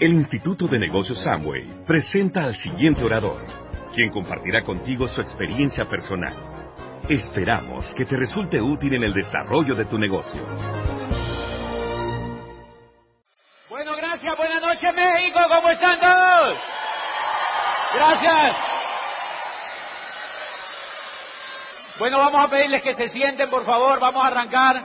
[0.00, 3.42] El Instituto de Negocios Samway presenta al siguiente orador,
[3.94, 6.58] quien compartirá contigo su experiencia personal
[7.08, 10.42] Esperamos que te resulte útil en el desarrollo de tu negocio.
[13.70, 14.36] Bueno, gracias.
[14.36, 15.40] Buenas noches, México.
[15.48, 16.58] ¿Cómo están todos?
[17.94, 18.56] Gracias.
[21.98, 23.98] Bueno, vamos a pedirles que se sienten, por favor.
[24.00, 24.84] Vamos a arrancar.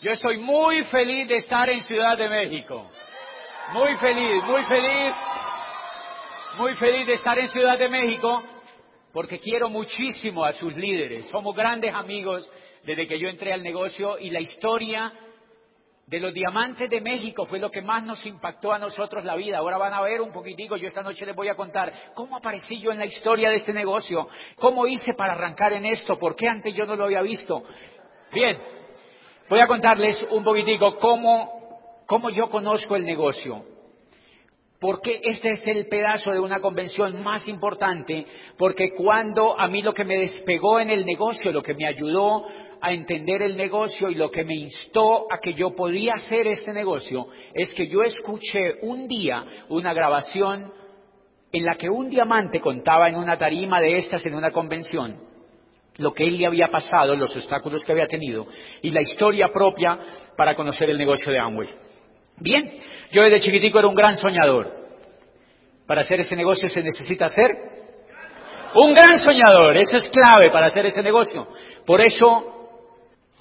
[0.00, 2.90] Yo estoy muy feliz de estar en Ciudad de México.
[3.70, 5.14] Muy feliz, muy feliz.
[6.58, 8.42] Muy feliz de estar en Ciudad de México
[9.12, 11.28] porque quiero muchísimo a sus líderes.
[11.28, 12.50] Somos grandes amigos
[12.84, 15.12] desde que yo entré al negocio y la historia
[16.06, 19.58] de los diamantes de México fue lo que más nos impactó a nosotros la vida.
[19.58, 22.78] Ahora van a ver un poquitico, yo esta noche les voy a contar cómo aparecí
[22.80, 26.48] yo en la historia de este negocio, cómo hice para arrancar en esto, por qué
[26.48, 27.62] antes yo no lo había visto.
[28.32, 28.58] Bien,
[29.48, 31.61] voy a contarles un poquitico cómo,
[32.06, 33.64] cómo yo conozco el negocio
[34.82, 38.26] porque este es el pedazo de una convención más importante,
[38.58, 42.44] porque cuando a mí lo que me despegó en el negocio, lo que me ayudó
[42.80, 46.72] a entender el negocio y lo que me instó a que yo podía hacer este
[46.72, 50.72] negocio, es que yo escuché un día una grabación
[51.52, 55.16] en la que un diamante contaba en una tarima de estas en una convención
[55.98, 58.46] lo que él le había pasado, los obstáculos que había tenido
[58.80, 59.98] y la historia propia
[60.36, 61.68] para conocer el negocio de Amway.
[62.42, 62.72] Bien,
[63.12, 64.72] yo desde chiquitico era un gran soñador.
[65.86, 67.56] Para hacer ese negocio se necesita ser
[68.74, 69.76] un gran soñador.
[69.76, 71.46] Eso es clave para hacer ese negocio.
[71.86, 72.70] Por eso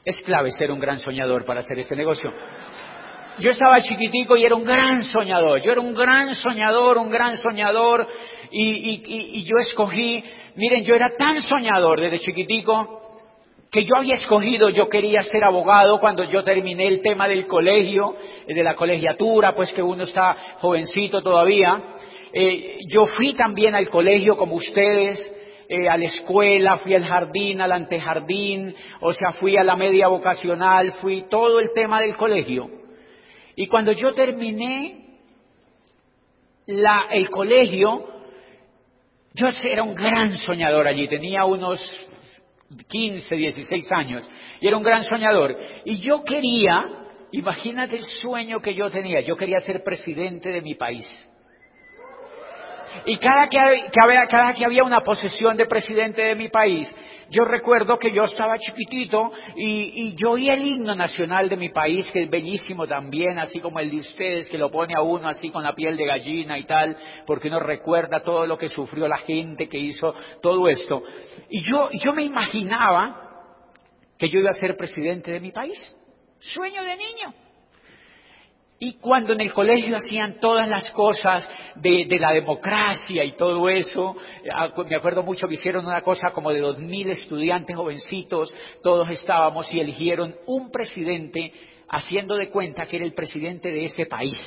[0.06, 2.31] es clave ser un gran soñador para hacer ese negocio.
[3.40, 5.62] Yo estaba chiquitico y era un gran soñador.
[5.62, 8.08] Yo era un gran soñador, un gran soñador.
[8.52, 10.24] Y, y yo escogí,
[10.56, 13.00] miren, yo era tan soñador desde chiquitico
[13.72, 18.18] que yo había escogido, yo quería ser abogado cuando yo terminé el tema del colegio,
[18.46, 21.81] de la colegiatura, pues que uno está jovencito todavía.
[22.34, 25.20] Eh, yo fui también al colegio como ustedes,
[25.70, 30.10] eh, a la escuela, fui al jardín, al antejardín, o sea, fui a la media
[30.10, 32.70] vocacional, fui todo el tema del colegio.
[33.56, 35.06] Y cuando yo terminé
[36.66, 38.06] la, el colegio,
[39.34, 41.80] yo era un gran soñador allí, tenía unos
[42.88, 45.58] 15, 16 años, y era un gran soñador.
[45.86, 46.84] Y yo quería,
[47.32, 51.08] imagínate el sueño que yo tenía, yo quería ser presidente de mi país.
[53.06, 53.58] Y cada que,
[54.30, 56.94] cada que había una posesión de presidente de mi país,
[57.31, 61.69] yo recuerdo que yo estaba chiquitito y, y, yo oía el himno nacional de mi
[61.69, 65.30] país, que es bellísimo también, así como el de ustedes, que lo pone a uno
[65.30, 69.08] así con la piel de gallina y tal, porque uno recuerda todo lo que sufrió
[69.08, 71.03] la gente que hizo todo esto.
[71.50, 73.30] Y yo, yo me imaginaba
[74.19, 75.80] que yo iba a ser presidente de mi país.
[76.40, 77.50] Sueño de niño.
[78.84, 84.16] Y cuando en el colegio hacían todas las cosas de, la democracia y todo eso,
[84.52, 89.08] ah, me acuerdo mucho que hicieron una cosa como de dos mil estudiantes jovencitos, todos
[89.12, 91.53] estábamos y eligieron un presidente
[91.90, 94.40] haciendo de cuenta que era el presidente de ese país.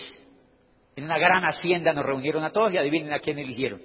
[0.96, 3.80] En una gran hacienda nos reunieron a todos y adivinen a quién eligieron.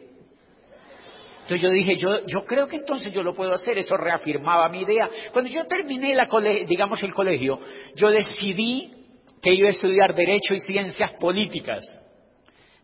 [1.43, 4.81] Entonces yo dije, yo, yo creo que entonces yo lo puedo hacer, eso reafirmaba mi
[4.81, 5.11] idea.
[5.31, 6.27] Cuando yo terminé la
[6.67, 7.59] digamos el colegio,
[7.95, 8.95] yo decidí
[9.41, 11.83] que iba a estudiar Derecho y Ciencias Políticas.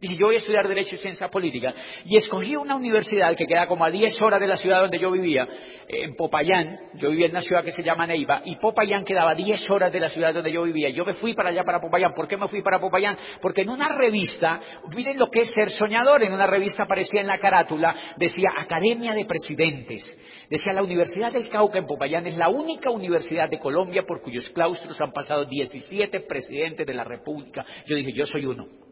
[0.06, 1.74] Dije, yo voy a estudiar Derecho y Ciencias Políticas.
[2.06, 5.10] Y escogí una universidad que queda como a 10 horas de la ciudad donde yo
[5.10, 5.48] vivía,
[5.88, 6.78] en Popayán.
[6.94, 8.44] Yo vivía en una ciudad que se llama Neiva.
[8.46, 10.90] Y Popayán quedaba a 10 horas de la ciudad donde yo vivía.
[10.90, 12.14] Yo me fui para allá, para Popayán.
[12.14, 13.18] ¿Por qué me fui para Popayán?
[13.41, 14.59] Porque en una revista,
[14.96, 16.22] miren lo que es ser soñador.
[16.22, 20.03] En una revista aparecía en la carátula, decía Academia de Presidentes.
[20.52, 24.47] Decía, la Universidad del Cauca en Popayán es la única universidad de Colombia por cuyos
[24.50, 27.66] claustros han pasado 17 presidentes de la República.
[27.88, 28.84] Yo dije, yo soy uno.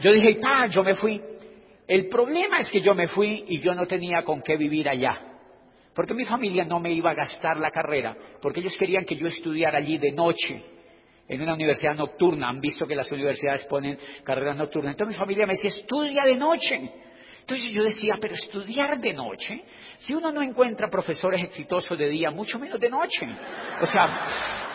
[0.00, 1.20] Yo dije, pa, yo me fui.
[1.86, 5.20] El problema es que yo me fui y yo no tenía con qué vivir allá.
[5.94, 9.28] Porque mi familia no me iba a gastar la carrera, porque ellos querían que yo
[9.28, 10.62] estudiara allí de noche,
[11.28, 12.48] en una universidad nocturna.
[12.48, 14.92] Han visto que las universidades ponen carreras nocturnas.
[14.92, 16.90] Entonces mi familia me decía, estudia de noche.
[17.40, 19.62] Entonces yo decía, pero estudiar de noche,
[19.98, 23.26] si uno no encuentra profesores exitosos de día, mucho menos de noche.
[23.82, 24.73] O sea,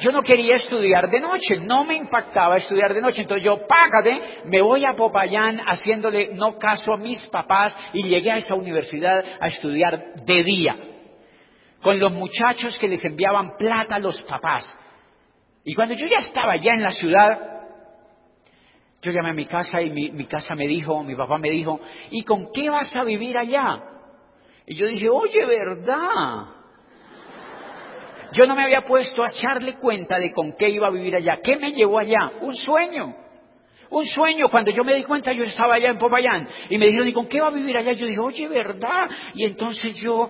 [0.00, 3.22] yo no quería estudiar de noche, no me impactaba estudiar de noche.
[3.22, 8.30] Entonces yo, págate, me voy a Popayán haciéndole no caso a mis papás y llegué
[8.30, 10.76] a esa universidad a estudiar de día,
[11.82, 14.72] con los muchachos que les enviaban plata a los papás.
[15.64, 17.38] Y cuando yo ya estaba ya en la ciudad,
[19.02, 21.80] yo llamé a mi casa y mi, mi casa me dijo, mi papá me dijo,
[22.10, 23.82] ¿y con qué vas a vivir allá?
[24.66, 26.57] Y yo dije, oye, ¿verdad?
[28.32, 31.40] Yo no me había puesto a echarle cuenta de con qué iba a vivir allá.
[31.42, 32.32] ¿Qué me llevó allá?
[32.40, 33.14] Un sueño.
[33.90, 37.08] Un sueño, cuando yo me di cuenta, yo estaba allá en Popayán y me dijeron,
[37.08, 37.92] ¿y con qué va a vivir allá?
[37.92, 39.08] Yo dije, oye, ¿verdad?
[39.34, 40.28] Y entonces yo,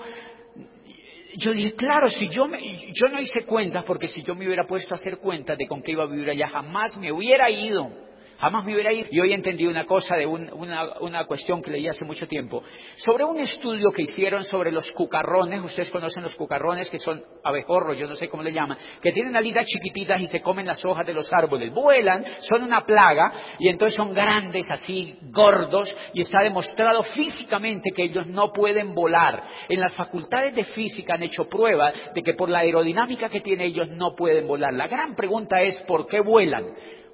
[1.37, 2.61] yo dije, claro, si yo, me,
[2.93, 5.83] yo no hice cuentas, porque si yo me hubiera puesto a hacer cuentas de con
[5.83, 7.91] qué iba a vivir allá, jamás me hubiera ido.
[8.39, 9.09] Jamás me hubiera ido.
[9.11, 12.63] Y hoy entendí una cosa de un, una, una, cuestión que leí hace mucho tiempo.
[12.97, 17.99] Sobre un estudio que hicieron sobre los cucarrones, ustedes conocen los cucarrones que son abejorros,
[17.99, 21.05] yo no sé cómo le llaman, que tienen alitas chiquititas y se comen las hojas
[21.05, 21.73] de los árboles.
[21.73, 28.05] Vuelan, son una plaga y entonces son grandes, así, gordos, y está demostrado físicamente que
[28.05, 29.43] ellos no pueden volar.
[29.69, 33.67] En las facultades de física han hecho pruebas de que por la aerodinámica que tienen
[33.67, 34.73] ellos no pueden volar.
[34.75, 36.67] La gran pregunta es, ¿por qué vuelan?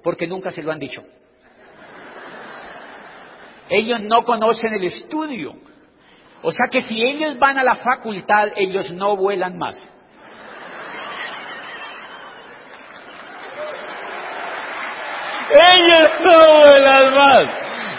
[0.05, 1.01] Porque nunca se lo han dicho.
[3.67, 5.53] Ellos no conocen el estudio.
[6.43, 9.75] O sea que si ellos van a la facultad, ellos no vuelan más.
[15.49, 17.49] Ellos no vuelan más.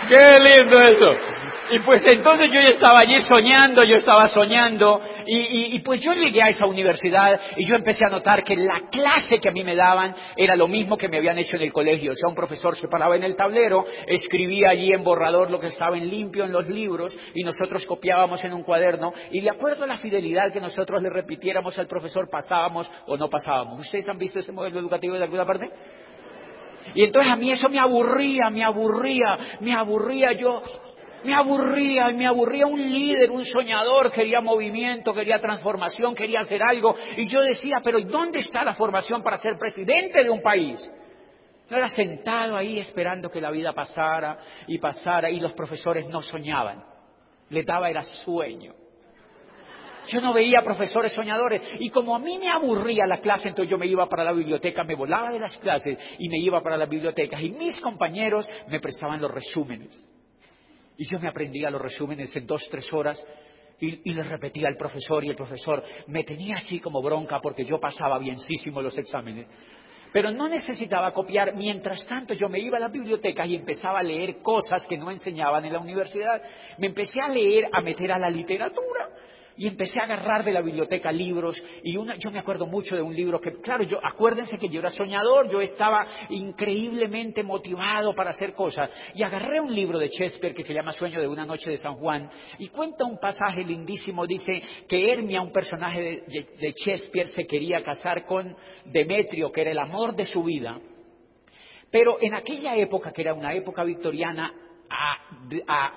[0.08, 1.35] Qué lindo eso.
[1.70, 6.12] Y pues entonces yo ya estaba allí soñando, yo estaba soñando, y, y, pues yo
[6.12, 9.64] llegué a esa universidad y yo empecé a notar que la clase que a mí
[9.64, 12.12] me daban era lo mismo que me habían hecho en el colegio.
[12.12, 15.68] O sea, un profesor se paraba en el tablero, escribía allí en borrador lo que
[15.68, 19.84] estaba en limpio en los libros, y nosotros copiábamos en un cuaderno, y de acuerdo
[19.84, 23.80] a la fidelidad que nosotros le repitiéramos al profesor, pasábamos o no pasábamos.
[23.80, 25.69] ¿Ustedes han visto ese modelo educativo de alguna parte?
[26.94, 30.32] Y entonces a mí eso me aburría, me aburría, me aburría.
[30.32, 30.62] Yo,
[31.26, 36.94] me aburría, me aburría un líder, un soñador, quería movimiento, quería transformación, quería hacer algo.
[37.17, 40.78] Y yo decía, pero ¿dónde está la formación para ser presidente de un país?
[41.69, 44.38] No era sentado ahí esperando que la vida pasara
[44.69, 46.84] y pasara y los profesores no soñaban.
[47.50, 48.72] Les daba era sueño.
[50.08, 53.76] Yo no veía profesores soñadores y como a mí me aburría la clase, entonces yo
[53.76, 56.88] me iba para la biblioteca, me volaba de las clases y me iba para las
[56.88, 60.08] bibliotecas y mis compañeros me prestaban los resúmenes.
[60.96, 63.22] Y yo me aprendía los resúmenes en dos, tres horas
[63.78, 67.78] y, les repetía al profesor y el profesor me tenía así como bronca porque yo
[67.78, 69.46] pasaba bienísimo los exámenes.
[70.12, 71.54] Pero no necesitaba copiar.
[71.54, 75.10] Mientras tanto, yo me iba a las bibliotecas y empezaba a leer cosas que no
[75.10, 76.40] enseñaban en la universidad.
[76.78, 79.10] Me empecé a leer, a meter a la literatura
[79.56, 83.03] y empecé a agarrar de la biblioteca libros y una, yo me acuerdo mucho de
[83.03, 88.31] un libro que, claro, yo, acuérdense que yo era soñador, yo estaba increíblemente motivado para
[88.31, 91.70] hacer cosas y agarré un libro de Shakespeare que se llama Sueño de una noche
[91.70, 96.73] de San Juan y cuenta un pasaje lindísimo, dice que Hermia, un personaje de, de,
[96.73, 98.55] Shakespeare, se quería casar con
[98.85, 100.79] Demetrio, que era el amor de su vida,
[101.91, 104.53] pero en aquella época, que era una época victoriana,
[104.88, 105.17] a,
[105.67, 105.93] a,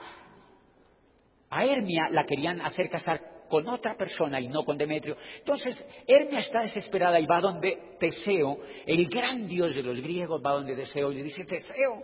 [1.49, 5.17] a Hermia la querían hacer casar con otra persona y no con Demetrio.
[5.39, 10.53] Entonces, Hermia está desesperada y va donde Teseo, el gran dios de los griegos, va
[10.53, 12.03] donde Teseo y le dice, Teseo,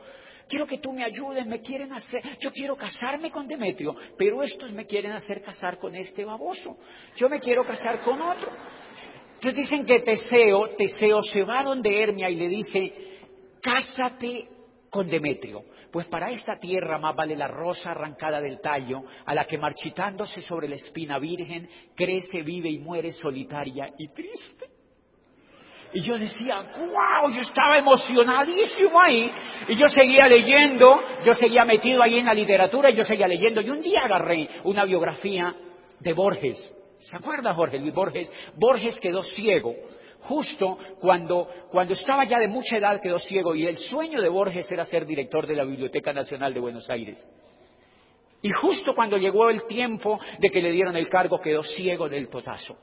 [0.50, 4.72] quiero que tú me ayudes, me quieren hacer, yo quiero casarme con Demetrio, pero estos
[4.72, 6.78] me quieren hacer casar con este baboso,
[7.16, 8.50] yo me quiero casar con otro.
[9.36, 12.94] Entonces dicen que Teseo, Teseo se va donde Hermia y le dice,
[13.62, 14.48] cásate
[14.96, 15.66] con Demetrio.
[15.92, 20.40] Pues para esta tierra más vale la rosa arrancada del tallo, a la que marchitándose
[20.40, 24.70] sobre la espina virgen, crece, vive y muere solitaria y triste.
[25.92, 29.30] Y yo decía, wow, yo estaba emocionadísimo ahí.
[29.68, 33.60] Y yo seguía leyendo, yo seguía metido ahí en la literatura, y yo seguía leyendo.
[33.60, 35.54] Y un día agarré una biografía
[36.00, 36.74] de Borges.
[37.00, 38.32] ¿Se acuerda Jorge Luis Borges?
[38.56, 39.76] Borges quedó ciego
[40.28, 44.70] justo cuando, cuando estaba ya de mucha edad quedó ciego y el sueño de Borges
[44.72, 47.26] era ser director de la Biblioteca Nacional de Buenos Aires.
[48.42, 52.30] Y justo cuando llegó el tiempo de que le dieron el cargo quedó ciego del
[52.30, 52.78] totazo.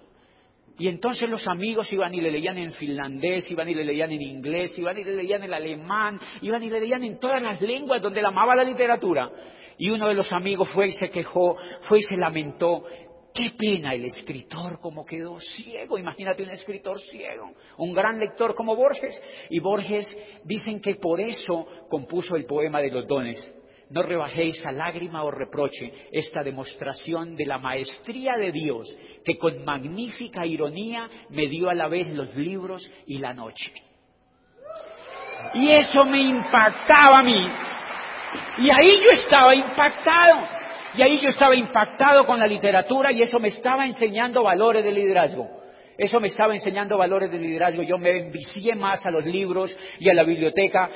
[0.78, 4.22] Y entonces los amigos iban y le leían en finlandés, iban y le leían en
[4.22, 8.00] inglés, iban y le leían en alemán, iban y le leían en todas las lenguas
[8.00, 9.30] donde él amaba la literatura.
[9.78, 12.84] Y uno de los amigos fue y se quejó, fue y se lamentó.
[13.34, 15.96] Qué pena el escritor como quedó ciego.
[15.98, 19.20] Imagínate un escritor ciego, un gran lector como Borges.
[19.48, 20.06] Y Borges
[20.44, 23.54] dicen que por eso compuso el poema de los dones.
[23.88, 28.88] no rebajéis a lágrima o reproche esta demostración de la maestría de Dios,
[29.22, 33.72] que con magnífica ironía me dio a la vez los libros y la noche.
[35.54, 37.48] Y eso me impactaba a mí.
[38.58, 40.61] Y ahí yo estaba impactado.
[40.94, 44.92] Y ahí yo estaba impactado con la literatura y eso me estaba enseñando valores de
[44.92, 45.48] liderazgo.
[45.96, 47.82] Eso me estaba enseñando valores de liderazgo.
[47.82, 50.90] Yo me envicié más a los libros y a la biblioteca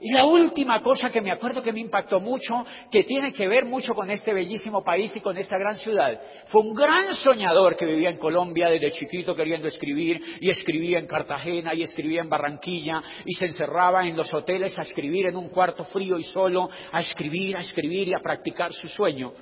[0.00, 3.64] y la última cosa que me acuerdo que me impactó mucho, que tiene que ver
[3.64, 7.86] mucho con este bellísimo país y con esta gran ciudad, fue un gran soñador que
[7.86, 13.02] vivía en Colombia desde chiquito queriendo escribir y escribía en Cartagena y escribía en Barranquilla
[13.24, 17.00] y se encerraba en los hoteles a escribir en un cuarto frío y solo, a
[17.00, 19.32] escribir, a escribir y a practicar su sueño.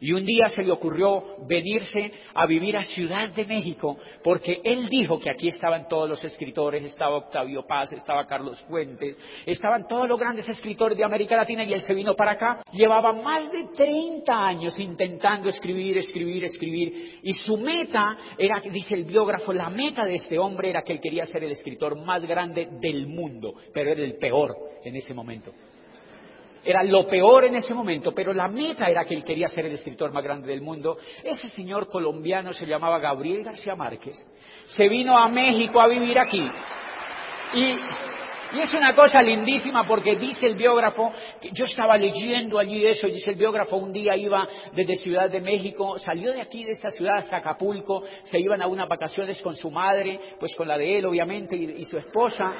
[0.00, 4.88] Y un día se le ocurrió venirse a vivir a Ciudad de México, porque él
[4.88, 10.08] dijo que aquí estaban todos los escritores, estaba Octavio Paz, estaba Carlos Fuentes, estaban todos
[10.08, 12.62] los grandes escritores de América Latina y él se vino para acá.
[12.70, 17.18] Llevaba más de 30 años intentando escribir, escribir, escribir.
[17.24, 21.00] Y su meta era, dice el biógrafo, la meta de este hombre era que él
[21.00, 25.52] quería ser el escritor más grande del mundo, pero era el peor en ese momento.
[26.64, 29.72] Era lo peor en ese momento, pero la meta era que él quería ser el
[29.72, 30.98] escritor más grande del mundo.
[31.22, 34.16] Ese señor colombiano se llamaba Gabriel García Márquez.
[34.76, 36.46] Se vino a México a vivir aquí.
[37.54, 37.78] Y,
[38.60, 43.12] es una cosa lindísima porque dice el biógrafo, que yo estaba leyendo allí eso, y
[43.12, 46.90] dice el biógrafo, un día iba desde Ciudad de México, salió de aquí, de esta
[46.90, 50.98] ciudad, hasta Acapulco, se iban a unas vacaciones con su madre, pues con la de
[50.98, 52.54] él obviamente, y, y su esposa,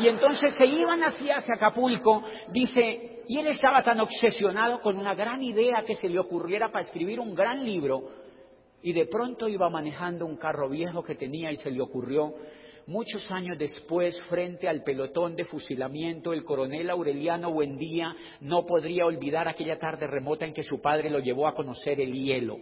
[0.00, 5.14] y entonces se iban hacia, hacia Acapulco, dice, y él estaba tan obsesionado con una
[5.14, 8.10] gran idea que se le ocurriera para escribir un gran libro,
[8.82, 12.34] y de pronto iba manejando un carro viejo que tenía y se le ocurrió,
[12.86, 19.48] muchos años después, frente al pelotón de fusilamiento, el coronel Aureliano Buendía no podría olvidar
[19.48, 22.58] aquella tarde remota en que su padre lo llevó a conocer el hielo.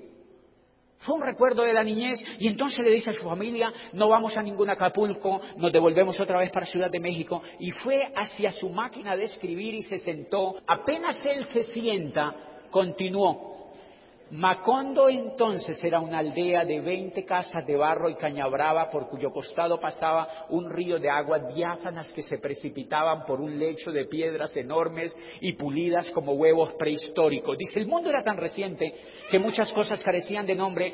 [1.01, 4.37] Fue un recuerdo de la niñez y entonces le dice a su familia, no vamos
[4.37, 8.69] a ningún Acapulco, nos devolvemos otra vez para Ciudad de México y fue hacia su
[8.69, 10.57] máquina de escribir y se sentó.
[10.67, 12.35] Apenas él se sienta,
[12.71, 13.60] continuó.
[14.31, 19.33] Macondo entonces era una aldea de veinte casas de barro y caña brava por cuyo
[19.33, 24.57] costado pasaba un río de aguas diáfanas que se precipitaban por un lecho de piedras
[24.57, 27.59] enormes y pulidas como huevos prehistóricos.
[27.59, 28.95] Dice, el mundo era tan reciente
[29.33, 30.93] que muchas cosas carecían de nombre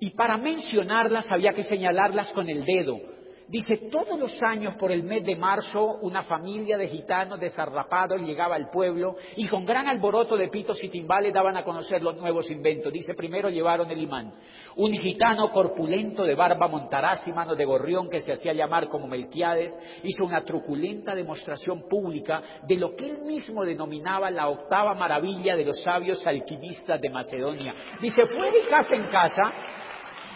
[0.00, 3.13] y para mencionarlas había que señalarlas con el dedo
[3.48, 8.56] Dice, todos los años por el mes de marzo una familia de gitanos desarrapados llegaba
[8.56, 12.50] al pueblo y con gran alboroto de pitos y timbales daban a conocer los nuevos
[12.50, 12.90] inventos.
[12.90, 14.32] Dice, primero llevaron el imán.
[14.76, 19.06] Un gitano corpulento de barba montaraz y manos de gorrión que se hacía llamar como
[19.06, 25.54] Melquiades hizo una truculenta demostración pública de lo que él mismo denominaba la octava maravilla
[25.54, 27.74] de los sabios alquimistas de Macedonia.
[28.00, 29.52] Dice, fue de casa en casa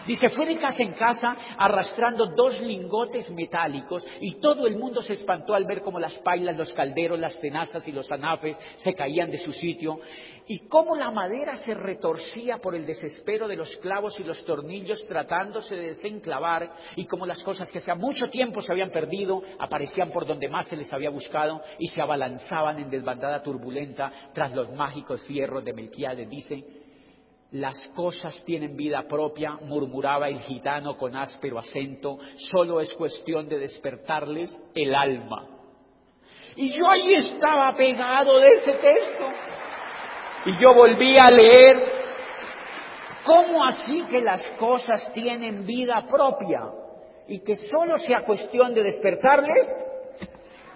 [0.09, 5.13] Dice, fue de casa en casa arrastrando dos lingotes metálicos y todo el mundo se
[5.13, 9.29] espantó al ver cómo las pailas, los calderos, las tenazas y los anafes se caían
[9.29, 9.99] de su sitio
[10.47, 15.05] y cómo la madera se retorcía por el desespero de los clavos y los tornillos
[15.07, 20.09] tratándose de desenclavar y cómo las cosas que hacía mucho tiempo se habían perdido aparecían
[20.09, 24.71] por donde más se les había buscado y se abalanzaban en desbandada turbulenta tras los
[24.71, 26.27] mágicos fierros de Melquiades.
[26.27, 26.65] Dice,
[27.51, 32.19] las cosas tienen vida propia, murmuraba el gitano con áspero acento,
[32.51, 35.47] solo es cuestión de despertarles el alma.
[36.55, 39.25] Y yo ahí estaba pegado de ese texto.
[40.45, 41.83] Y yo volví a leer,
[43.25, 46.63] ¿cómo así que las cosas tienen vida propia?
[47.27, 49.67] Y que solo sea cuestión de despertarles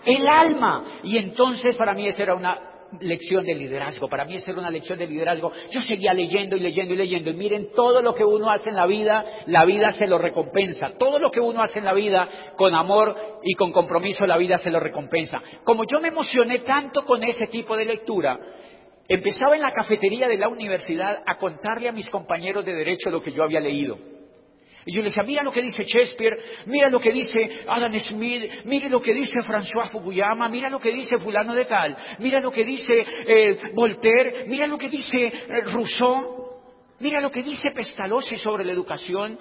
[0.05, 0.99] el alma.
[1.03, 4.07] Y entonces para mí esa era una lección de liderazgo.
[4.07, 5.51] Para mí esa era una lección de liderazgo.
[5.71, 7.29] Yo seguía leyendo y leyendo y leyendo.
[7.29, 10.93] Y miren, todo lo que uno hace en la vida, la vida se lo recompensa.
[10.97, 14.57] Todo lo que uno hace en la vida con amor y con compromiso, la vida
[14.57, 15.41] se lo recompensa.
[15.63, 18.39] Como yo me emocioné tanto con ese tipo de lectura,
[19.07, 23.21] empezaba en la cafetería de la universidad a contarle a mis compañeros de derecho lo
[23.21, 23.97] que yo había leído.
[24.85, 28.65] Y yo le decía, mira lo que dice Shakespeare, mira lo que dice Adam Smith,
[28.65, 32.51] mira lo que dice François Fukuyama, mira lo que dice fulano de tal, mira lo
[32.51, 36.43] que dice eh, Voltaire, mira lo que dice eh, Rousseau,
[36.99, 39.39] mira lo que dice Pestalozzi sobre la educación,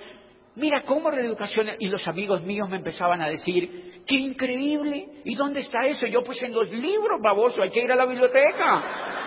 [0.56, 1.68] mira cómo la educación...
[1.78, 6.06] Y los amigos míos me empezaban a decir, qué increíble, ¿y dónde está eso?
[6.06, 9.21] yo pues en los libros, baboso, hay que ir a la biblioteca.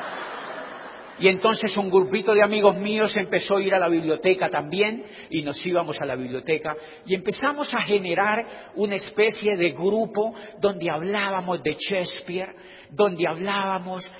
[1.19, 5.41] Y entonces un grupito de amigos míos empezó a ir a la biblioteca también y
[5.43, 11.63] nos íbamos a la biblioteca y empezamos a generar una especie de grupo donde hablábamos
[11.63, 12.55] de Shakespeare,
[12.89, 14.11] donde hablábamos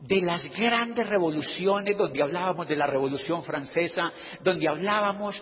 [0.00, 5.40] de las grandes revoluciones, donde hablábamos de la Revolución Francesa, donde hablábamos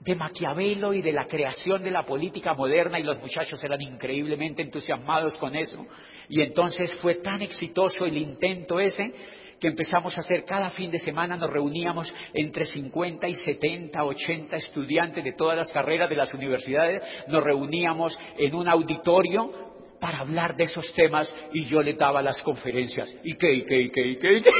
[0.00, 4.62] de Maquiavelo y de la creación de la política moderna y los muchachos eran increíblemente
[4.62, 5.84] entusiasmados con eso.
[6.28, 9.12] Y entonces fue tan exitoso el intento ese
[9.60, 14.56] que empezamos a hacer cada fin de semana, nos reuníamos entre 50 y 70, 80
[14.56, 19.50] estudiantes de todas las carreras de las universidades, nos reuníamos en un auditorio
[20.00, 23.14] para hablar de esos temas y yo le daba las conferencias.
[23.24, 24.40] ¿Y qué, y qué, y qué, y qué?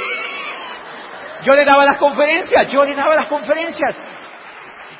[1.45, 3.95] Yo le daba las conferencias, yo le daba las conferencias.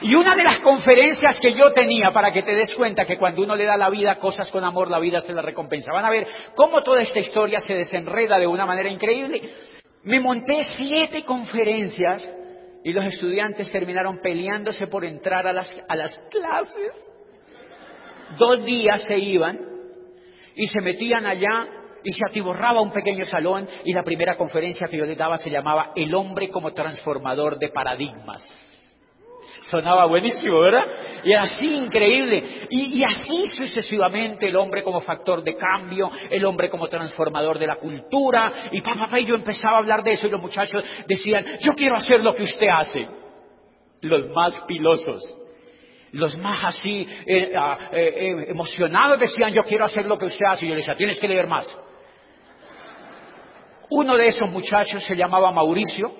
[0.01, 3.42] Y una de las conferencias que yo tenía, para que te des cuenta que cuando
[3.42, 5.92] uno le da la vida cosas con amor, la vida se la recompensa.
[5.92, 9.42] Van a ver cómo toda esta historia se desenreda de una manera increíble.
[10.07, 12.25] Me monté siete conferencias
[12.81, 16.93] y los estudiantes terminaron peleándose por entrar a las, a las clases.
[18.39, 19.59] Dos días se iban
[20.55, 21.67] y se metían allá
[22.05, 25.49] y se atiborraba un pequeño salón y la primera conferencia que yo les daba se
[25.49, 28.49] llamaba El hombre como transformador de paradigmas.
[29.69, 30.86] Sonaba buenísimo, ¿verdad?
[31.25, 32.67] Y así increíble.
[32.69, 37.75] Y, así sucesivamente el hombre como factor de cambio, el hombre como transformador de la
[37.75, 38.69] cultura.
[38.71, 41.95] Y papá, y yo empezaba a hablar de eso y los muchachos decían, yo quiero
[41.95, 43.07] hacer lo que usted hace.
[44.01, 45.36] Los más pilosos.
[46.13, 50.65] Los más así eh, eh, eh, emocionados decían, yo quiero hacer lo que usted hace.
[50.65, 51.67] Y yo les decía, tienes que leer más.
[53.89, 56.12] Uno de esos muchachos se llamaba Mauricio,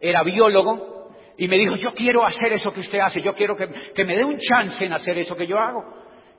[0.00, 1.01] era biólogo,
[1.38, 4.16] y me dijo, yo quiero hacer eso que usted hace, yo quiero que, que me
[4.16, 5.82] dé un chance en hacer eso que yo hago,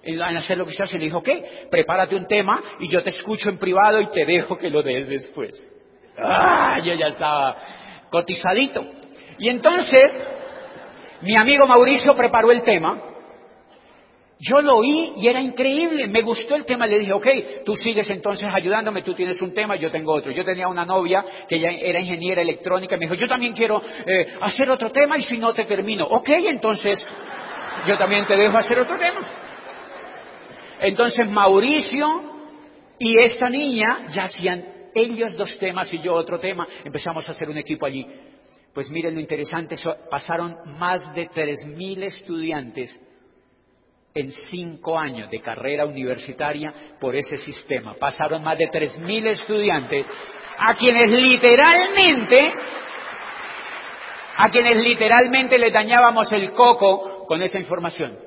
[0.03, 0.97] en, hacer lo que usted hace.
[0.97, 1.67] Le dijo, ¿qué?
[1.69, 5.07] Prepárate un tema y yo te escucho en privado y te dejo que lo des
[5.07, 5.51] después.
[6.17, 6.79] ¡Ah!
[6.83, 7.57] Yo ya estaba
[8.09, 8.85] cotizadito.
[9.39, 10.15] Y entonces,
[11.21, 13.01] mi amigo Mauricio preparó el tema.
[14.45, 17.27] Yo lo oí y era increíble, me gustó el tema, le dije, ok,
[17.63, 20.31] tú sigues entonces ayudándome, tú tienes un tema, yo tengo otro.
[20.31, 24.35] Yo tenía una novia que ya era ingeniera electrónica, me dijo, yo también quiero eh,
[24.41, 26.05] hacer otro tema y si no te termino.
[26.07, 27.05] Ok, entonces
[27.87, 29.25] yo también te dejo hacer otro tema.
[30.81, 32.05] Entonces Mauricio
[32.99, 37.49] y esta niña ya hacían ellos dos temas y yo otro tema, empezamos a hacer
[37.49, 38.05] un equipo allí.
[38.73, 39.77] Pues miren lo interesante,
[40.09, 42.99] pasaron más de 3.000 estudiantes
[44.15, 47.95] en cinco años de carrera universitaria por ese sistema.
[47.95, 50.05] Pasaron más de 3.000 estudiantes
[50.57, 52.53] a quienes literalmente,
[54.37, 58.17] a quienes literalmente les dañábamos el coco con esa información.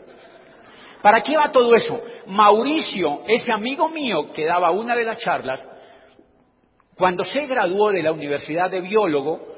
[1.02, 2.00] ¿Para qué va todo eso?
[2.26, 5.64] Mauricio, ese amigo mío que daba una de las charlas,
[6.96, 9.54] cuando se graduó de la Universidad de Biólogo,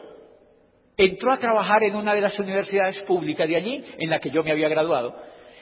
[0.96, 4.42] entró a trabajar en una de las universidades públicas de allí, en la que yo
[4.42, 5.14] me había graduado,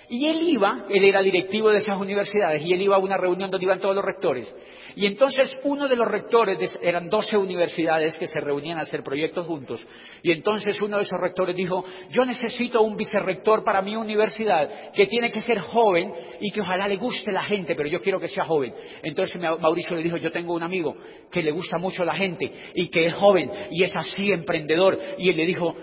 [0.09, 3.51] y él iba, él era directivo de esas universidades, y él iba a una reunión
[3.51, 4.53] donde iban todos los rectores.
[4.95, 9.03] Y entonces uno de los rectores, de, eran 12 universidades que se reunían a hacer
[9.03, 9.87] proyectos juntos,
[10.23, 15.07] y entonces uno de esos rectores dijo, yo necesito un vicerrector para mi universidad, que
[15.07, 18.29] tiene que ser joven y que ojalá le guste la gente, pero yo quiero que
[18.29, 18.75] sea joven.
[19.03, 20.97] Entonces Mauricio le dijo, yo tengo un amigo
[21.31, 24.99] que le gusta mucho la gente y que es joven y es así emprendedor.
[25.19, 25.75] Y él le dijo,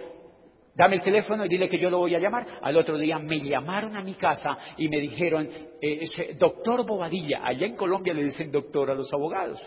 [0.75, 2.47] Dame el teléfono y dile que yo lo voy a llamar.
[2.61, 5.47] Al otro día me llamaron a mi casa y me dijeron,
[5.79, 9.61] eh, doctor Bobadilla, allá en Colombia le dicen doctor a los abogados.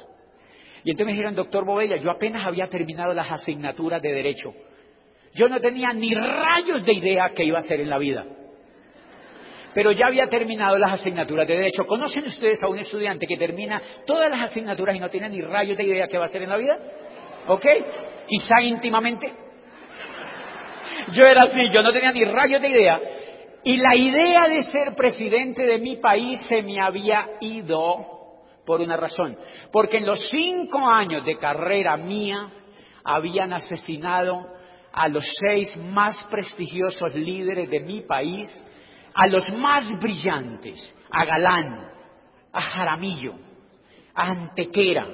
[0.82, 4.52] Y entonces me dijeron, doctor Bobadilla, yo apenas había terminado las asignaturas de derecho.
[5.34, 8.24] Yo no tenía ni rayos de idea qué iba a hacer en la vida.
[9.74, 11.86] Pero ya había terminado las asignaturas de derecho.
[11.86, 15.76] ¿Conocen ustedes a un estudiante que termina todas las asignaturas y no tiene ni rayos
[15.76, 16.78] de idea qué va a hacer en la vida?
[17.46, 17.66] ¿Ok?
[18.26, 19.45] Quizá íntimamente.
[21.12, 23.00] Yo era así, yo no tenía ni rayos de idea.
[23.64, 28.16] Y la idea de ser presidente de mi país se me había ido
[28.64, 29.36] por una razón.
[29.72, 32.50] Porque en los cinco años de carrera mía
[33.04, 34.46] habían asesinado
[34.92, 38.50] a los seis más prestigiosos líderes de mi país,
[39.14, 41.90] a los más brillantes, a Galán,
[42.52, 43.34] a Jaramillo,
[44.14, 45.06] a Antequera.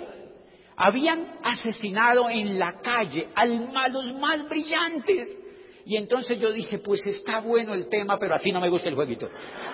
[0.76, 5.38] Habían asesinado en la calle a los más brillantes.
[5.84, 8.94] Y entonces yo dije, pues está bueno el tema, pero así no me gusta el
[8.94, 9.28] jueguito.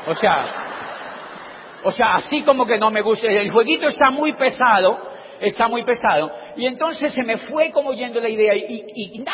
[0.07, 0.79] O sea,
[1.85, 4.99] o sea, así como que no me gusta, el jueguito está muy pesado,
[5.41, 6.31] está muy pesado.
[6.57, 9.25] Y entonces se me fue como yendo la idea y, y,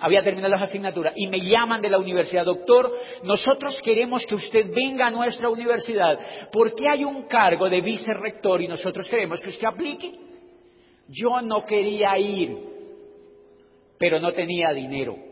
[0.00, 1.12] había terminado las asignaturas.
[1.16, 2.90] Y me llaman de la universidad, doctor,
[3.22, 6.18] nosotros queremos que usted venga a nuestra universidad
[6.50, 10.12] porque hay un cargo de vicerrector y nosotros queremos que usted aplique.
[11.08, 12.56] Yo no quería ir,
[13.98, 15.31] pero no tenía dinero.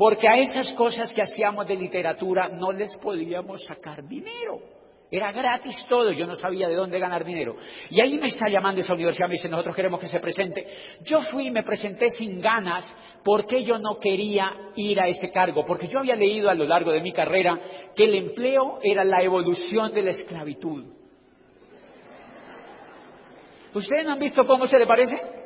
[0.00, 4.58] Porque a esas cosas que hacíamos de literatura no les podíamos sacar dinero.
[5.10, 7.56] Era gratis todo, yo no sabía de dónde ganar dinero.
[7.90, 10.66] Y ahí me está llamando esa universidad, me dice, nosotros queremos que se presente.
[11.04, 12.88] Yo fui y me presenté sin ganas
[13.22, 16.92] porque yo no quería ir a ese cargo, porque yo había leído a lo largo
[16.92, 17.60] de mi carrera
[17.94, 20.82] que el empleo era la evolución de la esclavitud.
[23.74, 25.39] ¿Ustedes no han visto cómo se le parece?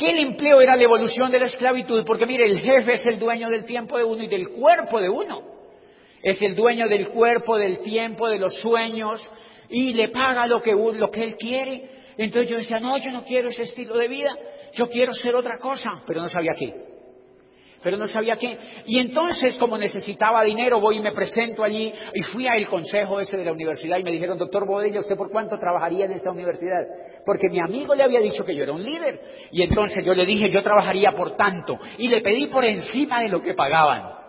[0.00, 3.18] Que el empleo era la evolución de la esclavitud, porque mire, el jefe es el
[3.18, 5.42] dueño del tiempo de uno y del cuerpo de uno.
[6.22, 9.20] Es el dueño del cuerpo, del tiempo, de los sueños
[9.68, 11.90] y le paga lo que, lo que él quiere.
[12.16, 14.34] Entonces yo decía, no, yo no quiero ese estilo de vida,
[14.72, 16.89] yo quiero ser otra cosa, pero no sabía qué.
[17.82, 18.58] Pero no sabía qué.
[18.86, 23.38] Y entonces, como necesitaba dinero, voy y me presento allí y fui al consejo ese
[23.38, 26.84] de la universidad y me dijeron, doctor Bodella, ¿usted por cuánto trabajaría en esta universidad?
[27.24, 29.20] Porque mi amigo le había dicho que yo era un líder.
[29.50, 31.78] Y entonces yo le dije, yo trabajaría por tanto.
[31.96, 34.20] Y le pedí por encima de lo que pagaban.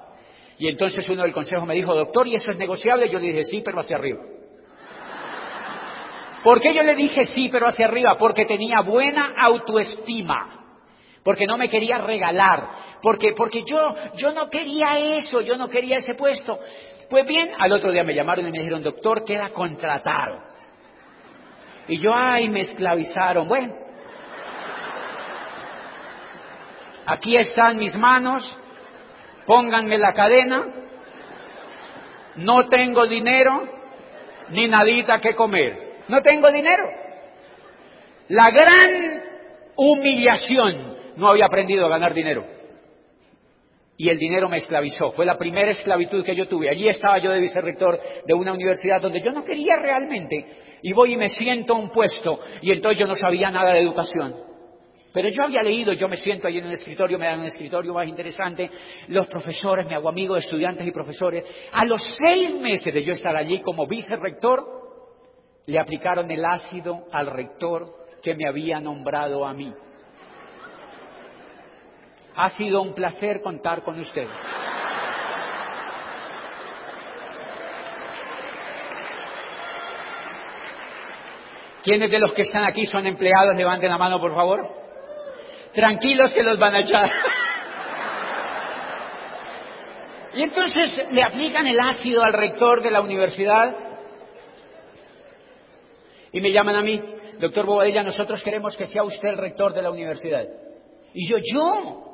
[0.57, 3.09] Y entonces uno del consejo me dijo, doctor, ¿y eso es negociable?
[3.09, 4.21] Yo le dije, sí, pero hacia arriba.
[6.43, 8.15] ¿Por qué yo le dije sí, pero hacia arriba?
[8.17, 10.60] Porque tenía buena autoestima,
[11.23, 12.69] porque no me quería regalar,
[13.01, 16.59] porque, porque yo, yo no quería eso, yo no quería ese puesto.
[17.09, 20.39] Pues bien, al otro día me llamaron y me dijeron, doctor, queda contratado.
[21.87, 23.47] Y yo, ay, me esclavizaron.
[23.47, 23.73] Bueno,
[27.05, 28.57] aquí están mis manos,
[29.45, 30.65] pónganme la cadena,
[32.37, 33.67] no tengo dinero
[34.49, 35.91] ni nadita que comer.
[36.07, 36.83] No tengo dinero.
[38.29, 39.23] La gran
[39.75, 40.90] humillación,
[41.21, 42.43] no había aprendido a ganar dinero.
[43.95, 45.11] Y el dinero me esclavizó.
[45.11, 46.69] Fue la primera esclavitud que yo tuve.
[46.69, 50.79] Allí estaba yo de vicerrector de una universidad donde yo no quería realmente.
[50.81, 52.39] Y voy y me siento a un puesto.
[52.63, 54.35] Y entonces yo no sabía nada de educación.
[55.13, 57.93] Pero yo había leído, yo me siento allí en el escritorio, me dan un escritorio
[57.93, 58.69] más interesante,
[59.09, 61.43] los profesores, me hago amigo de estudiantes y profesores.
[61.71, 64.65] A los seis meses de yo estar allí como vicerrector,
[65.67, 69.71] le aplicaron el ácido al rector que me había nombrado a mí.
[72.43, 74.27] Ha sido un placer contar con ustedes.
[81.83, 83.55] ¿Quiénes de los que están aquí son empleados?
[83.55, 84.67] Levanten la mano, por favor.
[85.75, 87.11] Tranquilos que los van a echar.
[90.33, 93.75] Y entonces le aplican el ácido al rector de la universidad
[96.31, 96.99] y me llaman a mí,
[97.39, 100.47] doctor Bobadilla, nosotros queremos que sea usted el rector de la universidad.
[101.13, 102.10] Y yo, ¿yo?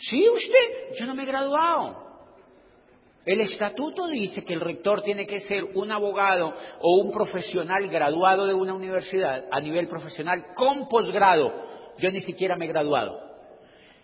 [0.00, 2.10] Sí, usted, yo no me he graduado.
[3.24, 8.46] El estatuto dice que el rector tiene que ser un abogado o un profesional graduado
[8.46, 13.20] de una universidad a nivel profesional con posgrado yo ni siquiera me he graduado.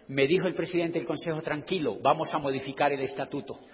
[0.09, 3.59] Me dijo el presidente del Consejo, tranquilo, vamos a modificar el estatuto.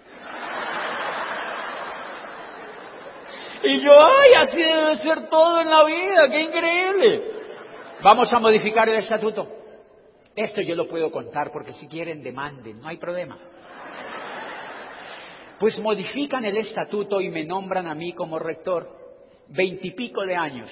[3.65, 7.23] Y yo, ay, así debe ser todo en la vida, qué increíble.
[8.03, 9.62] Vamos a modificar el estatuto.
[10.35, 13.39] Esto yo lo puedo contar porque si quieren demanden, no hay problema.
[15.59, 18.89] Pues modifican el estatuto y me nombran a mí como rector,
[19.49, 20.71] veintipico de años.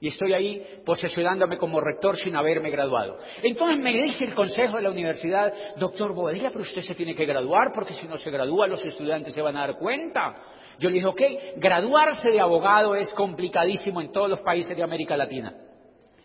[0.00, 3.18] Y estoy ahí posesionándome como rector sin haberme graduado.
[3.42, 7.24] Entonces me dice el consejo de la universidad, doctor Boadilla, pero usted se tiene que
[7.24, 10.42] graduar porque si no se gradúa los estudiantes se van a dar cuenta.
[10.78, 11.22] Yo le dije, ok,
[11.56, 15.54] graduarse de abogado es complicadísimo en todos los países de América Latina.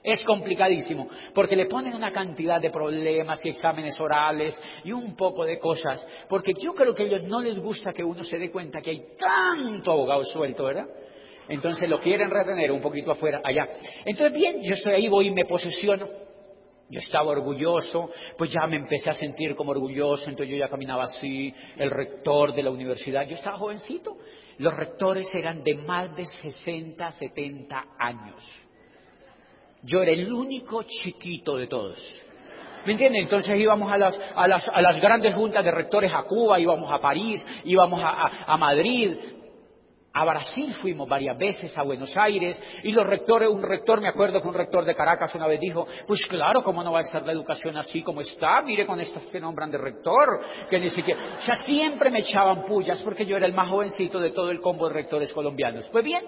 [0.07, 5.43] Es complicadísimo, porque le ponen una cantidad de problemas y exámenes orales y un poco
[5.43, 8.49] de cosas, porque yo creo que a ellos no les gusta que uno se dé
[8.49, 10.85] cuenta que hay tanto abogado suelto, ¿verdad?
[11.49, 13.67] Entonces lo quieren retener un poquito afuera, allá.
[14.05, 16.05] Entonces, bien, yo estoy ahí, voy y me posesiono.
[16.89, 21.03] Yo estaba orgulloso, pues ya me empecé a sentir como orgulloso, entonces yo ya caminaba
[21.03, 24.15] así, el rector de la universidad, yo estaba jovencito,
[24.57, 28.66] los rectores eran de más de 60, 70 años.
[29.83, 31.97] Yo era el único chiquito de todos.
[32.85, 33.23] ¿Me entienden?
[33.23, 36.91] Entonces íbamos a las, a, las, a las, grandes juntas de rectores a Cuba, íbamos
[36.91, 39.17] a París, íbamos a, a, a Madrid,
[40.17, 44.41] a Brasil fuimos varias veces, a Buenos Aires, y los rectores, un rector, me acuerdo
[44.41, 47.23] que un rector de Caracas una vez dijo, pues claro, ¿cómo no va a estar
[47.23, 48.63] la educación así como está?
[48.63, 50.27] Mire con estos que nombran de rector,
[50.69, 51.37] que ni siquiera...
[51.37, 54.59] O sea, siempre me echaban pullas porque yo era el más jovencito de todo el
[54.59, 55.87] combo de rectores colombianos.
[55.91, 56.23] Pues bien,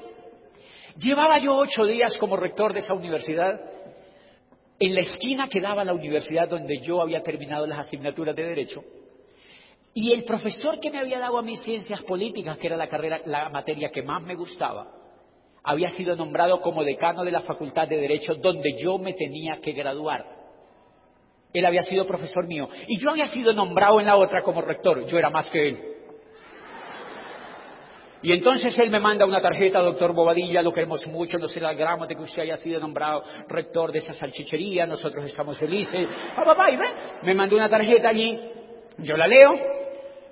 [0.99, 3.59] llevaba yo ocho días como rector de esa universidad,
[4.79, 8.83] en la esquina que daba la universidad donde yo había terminado las asignaturas de Derecho,
[9.93, 13.21] y el profesor que me había dado a mí ciencias políticas, que era la carrera,
[13.25, 14.87] la materia que más me gustaba,
[15.63, 19.73] había sido nombrado como decano de la Facultad de Derecho donde yo me tenía que
[19.73, 20.25] graduar.
[21.51, 25.05] Él había sido profesor mío y yo había sido nombrado en la otra como rector.
[25.05, 25.98] Yo era más que él.
[28.21, 32.15] Y entonces él me manda una tarjeta, doctor Bobadilla, lo queremos mucho, nos alegramos de
[32.15, 36.05] que usted haya sido nombrado rector de esa salchichería, nosotros estamos felices.
[36.35, 36.77] Papá, y
[37.25, 38.37] me mandó una tarjeta allí,
[38.97, 39.51] yo la leo,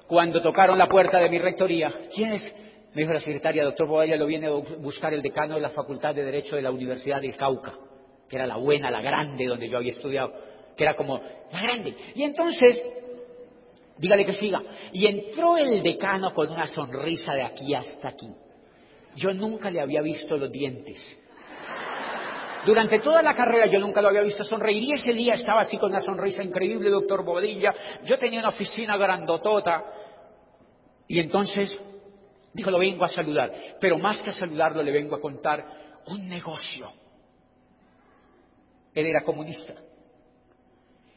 [0.05, 2.45] cuando tocaron la puerta de mi rectoría, ¿quién es?
[2.93, 6.13] Me dijo la secretaria, doctor Bobadilla, lo viene a buscar el decano de la Facultad
[6.13, 7.73] de Derecho de la Universidad del Cauca,
[8.27, 10.33] que era la buena, la grande, donde yo había estudiado,
[10.75, 11.21] que era como
[11.51, 11.95] la grande.
[12.15, 12.81] Y entonces
[13.97, 14.61] Dígale que siga.
[14.91, 18.29] Y entró el decano con una sonrisa de aquí hasta aquí.
[19.15, 21.03] Yo nunca le había visto los dientes.
[22.65, 25.77] Durante toda la carrera yo nunca lo había visto sonreír y ese día estaba así
[25.77, 27.73] con una sonrisa increíble, doctor Bobadilla.
[28.03, 29.85] Yo tenía una oficina grandotota
[31.07, 31.79] y entonces
[32.53, 35.65] dijo, lo vengo a saludar, pero más que a saludarlo le vengo a contar
[36.07, 36.89] un negocio.
[38.93, 39.73] Él era comunista.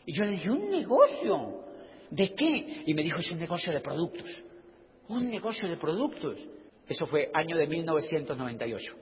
[0.06, 1.59] Y yo le dije, un negocio.
[2.10, 2.82] ¿De qué?
[2.86, 4.44] Y me dijo, es un negocio de productos.
[5.08, 6.36] Un negocio de productos.
[6.88, 8.94] Eso fue año de 1998.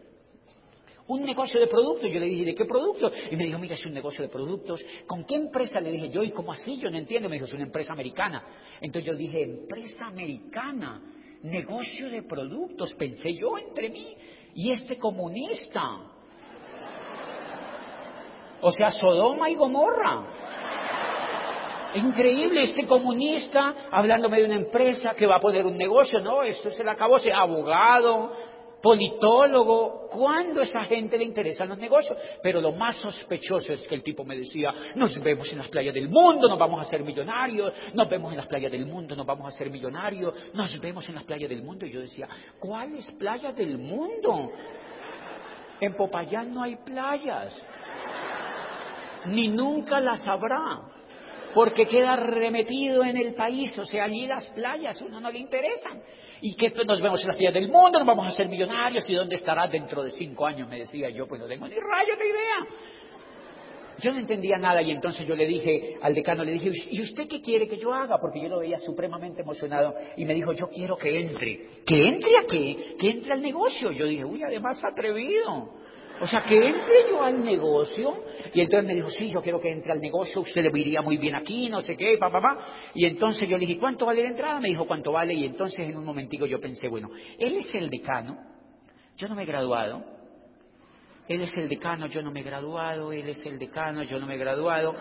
[1.07, 2.11] Un negocio de productos.
[2.11, 3.13] Yo le dije, ¿de qué productos?
[3.31, 4.85] Y me dijo, mira, es un negocio de productos.
[5.07, 5.81] ¿Con qué empresa?
[5.81, 6.79] Le dije yo, ¿y cómo así?
[6.79, 7.31] Yo no entiendo.
[7.31, 8.45] Me dijo, es una empresa americana.
[8.81, 11.03] Entonces yo dije, empresa americana,
[11.43, 12.95] negocio de productos.
[12.95, 14.15] Pensé yo entre mí
[14.55, 15.83] y este comunista.
[18.61, 20.27] O sea, Sodoma y Gomorra.
[21.95, 26.21] Increíble este comunista hablándome de una empresa que va a poner un negocio.
[26.21, 27.17] No, esto se le acabó.
[27.35, 28.33] Abogado,
[28.83, 30.09] politólogo.
[30.11, 32.17] ¿Cuándo a esa gente le interesan los negocios?
[32.43, 35.95] Pero lo más sospechoso es que el tipo me decía, nos vemos en las playas
[35.95, 39.27] del mundo, nos vamos a ser millonarios, nos vemos en las playas del mundo, nos
[39.27, 41.87] vamos a ser millonarios, nos vemos en las playas del mundo.
[41.87, 44.51] Y yo decía, ¿cuáles playas del mundo?
[45.81, 47.55] En Popayán no hay playas,
[49.27, 50.98] ni nunca las habrá
[51.55, 56.03] porque queda remetido en el país, o sea, allí las playas, uno no le interesan.
[56.41, 59.15] Y que nos vemos en las playas del mundo, nos vamos a hacer millonarios, ¿y
[59.15, 60.69] dónde estará dentro de cinco años?
[60.69, 62.89] Me decía yo, pues no tengo ni rayo de idea.
[64.01, 67.27] Yo no entendía nada y entonces yo le dije al decano, le dije, ¿y usted
[67.27, 68.17] qué quiere que yo haga?
[68.21, 71.83] Porque yo lo veía supremamente emocionado y me dijo, yo quiero que entre.
[71.85, 72.95] ¿Que entre a qué?
[72.97, 73.91] Que entre al negocio.
[73.91, 75.75] Yo dije, uy, además atrevido.
[76.21, 78.25] O sea, que entre yo al negocio.
[78.55, 81.17] Y entonces me dijo, sí, yo quiero que entre al negocio, usted le iría muy
[81.17, 82.67] bien aquí, no sé qué, papá, papá.
[82.95, 84.61] Y entonces yo le dije, ¿cuánto vale la entrada?
[84.61, 85.35] Me dijo, ¿cuánto vale?
[85.35, 88.39] Y entonces en un momentico yo pensé, bueno, él es el decano,
[89.17, 90.03] yo no me he graduado.
[91.29, 93.13] Él es el decano, yo no me he graduado.
[93.13, 94.95] Él es el decano, yo no me he graduado.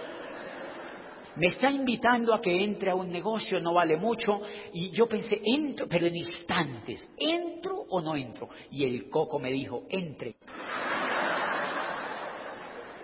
[1.38, 4.42] Me está invitando a que entre a un negocio, no vale mucho.
[4.74, 8.50] Y yo pensé, entro, pero en instantes, ¿entro o no entro?
[8.72, 10.36] Y el coco me dijo, entre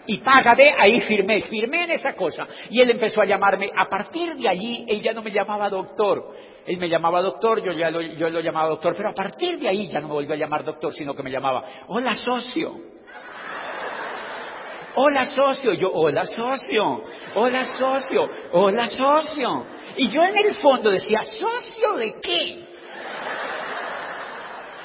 [0.06, 2.48] y págate, ahí firmé, firmé en esa cosa.
[2.70, 6.36] Y él empezó a llamarme, a partir de allí, él ya no me llamaba doctor,
[6.66, 9.68] él me llamaba doctor, yo ya lo, yo lo llamaba doctor, pero a partir de
[9.68, 12.94] ahí ya no me volvió a llamar doctor, sino que me llamaba, hola socio.
[14.96, 19.66] Hola socio, yo, hola socio, hola socio, hola socio.
[19.98, 22.64] Y yo en el fondo decía, ¿socio de qué?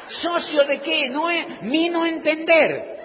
[0.06, 1.10] ¿Socio de qué?
[1.10, 2.98] No es, mi no entender.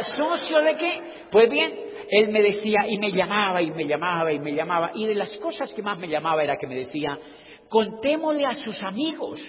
[0.00, 1.02] ¿socio de qué?
[1.32, 1.72] Pues bien,
[2.10, 4.92] él me decía y me llamaba y me llamaba y me llamaba.
[4.94, 7.18] Y de las cosas que más me llamaba era que me decía,
[7.70, 9.40] contémosle a sus amigos.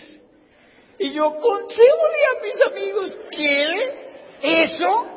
[0.98, 3.66] Y yo, contémosle a mis amigos, ¿qué?
[4.42, 5.08] ¿Eso?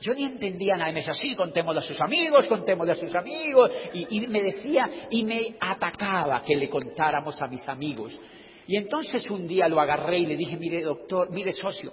[0.00, 3.70] Yo ni entendía nada, y me decía, contémosle a sus amigos, contémosle a sus amigos,
[3.92, 8.18] y, y, me decía, y me atacaba que le contáramos a mis amigos.
[8.66, 11.92] Y entonces un día lo agarré y le dije, mire doctor, mire socio,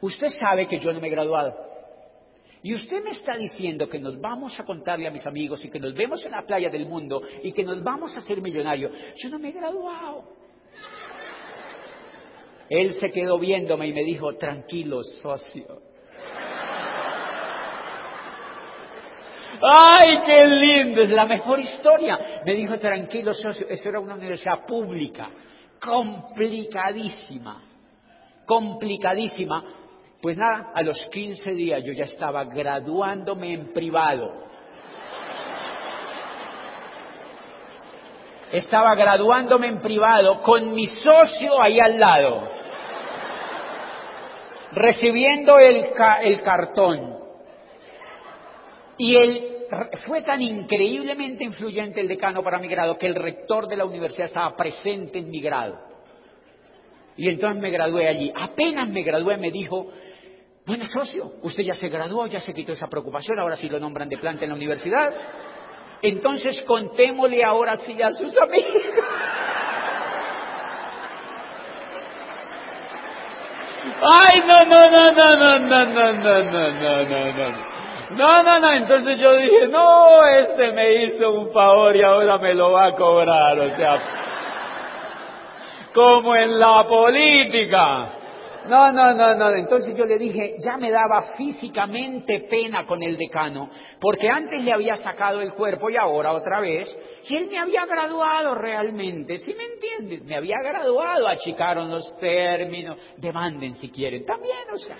[0.00, 1.68] Usted sabe que yo no me he graduado.
[2.62, 5.78] Y usted me está diciendo que nos vamos a contarle a mis amigos y que
[5.78, 8.92] nos vemos en la playa del mundo y que nos vamos a hacer millonarios.
[9.16, 10.24] Yo no me he graduado.
[12.68, 15.82] Él se quedó viéndome y me dijo, tranquilo, socio.
[19.62, 21.02] ¡Ay, qué lindo!
[21.02, 22.42] Es la mejor historia.
[22.44, 23.66] Me dijo, tranquilo, socio.
[23.68, 25.28] Eso era una universidad pública,
[25.80, 27.62] complicadísima,
[28.44, 29.64] complicadísima,
[30.20, 34.48] pues nada, a los 15 días yo ya estaba graduándome en privado.
[38.50, 42.50] Estaba graduándome en privado con mi socio ahí al lado,
[44.72, 45.92] recibiendo el,
[46.42, 47.16] cartón.
[48.96, 49.66] Y él
[50.06, 54.26] fue tan increíblemente influyente el decano para mi grado que el rector de la universidad
[54.26, 55.87] estaba presente en mi grado.
[57.18, 58.32] Y entonces me gradué allí.
[58.34, 59.90] Apenas me gradué me dijo,
[60.64, 64.08] bueno, socio, usted ya se graduó, ya se quitó esa preocupación, ahora sí lo nombran
[64.08, 65.12] de planta en la universidad.
[66.00, 68.82] Entonces contémosle ahora sí a sus amigos.
[74.00, 77.78] Ay, no, no, no, no, no, no, no, no, no, no, no, no.
[78.10, 82.54] No, no, no, entonces yo dije, no, este me hizo un favor y ahora me
[82.54, 84.27] lo va a cobrar, o sea,
[85.94, 88.14] como en la política.
[88.68, 89.50] No, no, no, no.
[89.50, 94.72] Entonces yo le dije, ya me daba físicamente pena con el decano, porque antes le
[94.72, 96.86] había sacado el cuerpo y ahora otra vez,
[97.28, 100.26] y él me había graduado realmente, ¿sí me entienden?
[100.26, 104.96] Me había graduado, achicaron los términos, demanden si quieren, también, o sea.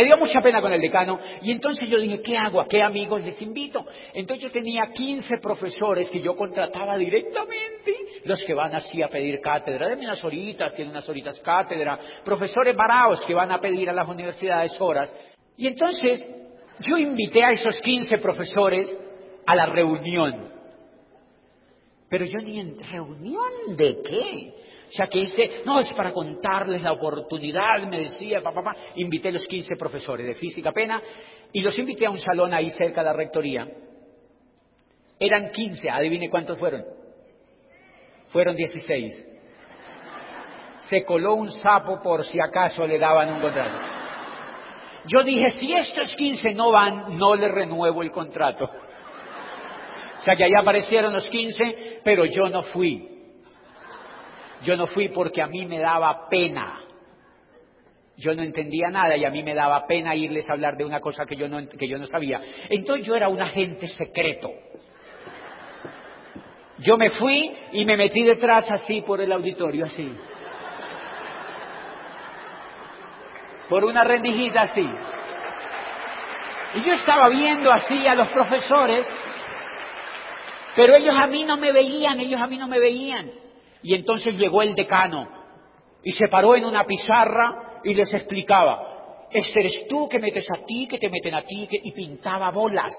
[0.00, 2.58] Me dio mucha pena con el decano y entonces yo dije, ¿qué hago?
[2.58, 3.84] ¿A qué amigos les invito?
[4.14, 9.42] Entonces yo tenía 15 profesores que yo contrataba directamente, los que van así a pedir
[9.42, 13.92] cátedra, de unas horitas, tienen unas horitas cátedra, profesores varados que van a pedir a
[13.92, 15.12] las universidades horas.
[15.58, 16.24] Y entonces
[16.78, 18.98] yo invité a esos 15 profesores
[19.46, 20.50] a la reunión.
[22.08, 24.54] Pero yo ni en reunión de qué.
[24.90, 28.76] Sea que este, no, es para contarles la oportunidad, me decía, papá, papá.
[28.96, 31.00] Invité los 15 profesores de física pena
[31.52, 33.68] y los invité a un salón ahí cerca de la rectoría.
[35.18, 36.84] Eran 15, adivine cuántos fueron.
[38.30, 39.26] Fueron 16.
[40.88, 43.78] Se coló un sapo por si acaso le daban un contrato.
[45.06, 48.64] Yo dije, si estos 15 no van, no le renuevo el contrato.
[48.64, 53.09] O sea que ahí aparecieron los 15, pero yo no fui.
[54.62, 56.80] Yo no fui porque a mí me daba pena.
[58.16, 61.00] Yo no entendía nada y a mí me daba pena irles a hablar de una
[61.00, 62.40] cosa que yo no, que yo no sabía.
[62.68, 64.50] Entonces yo era un agente secreto.
[66.78, 70.12] Yo me fui y me metí detrás así por el auditorio, así.
[73.68, 74.86] Por una rendijita así.
[76.74, 79.06] Y yo estaba viendo así a los profesores,
[80.76, 83.39] pero ellos a mí no me veían, ellos a mí no me veían.
[83.82, 85.28] Y entonces llegó el decano
[86.02, 90.64] y se paró en una pizarra y les explicaba, este eres tú que metes a
[90.64, 92.92] ti, que te meten a ti, y pintaba bolas.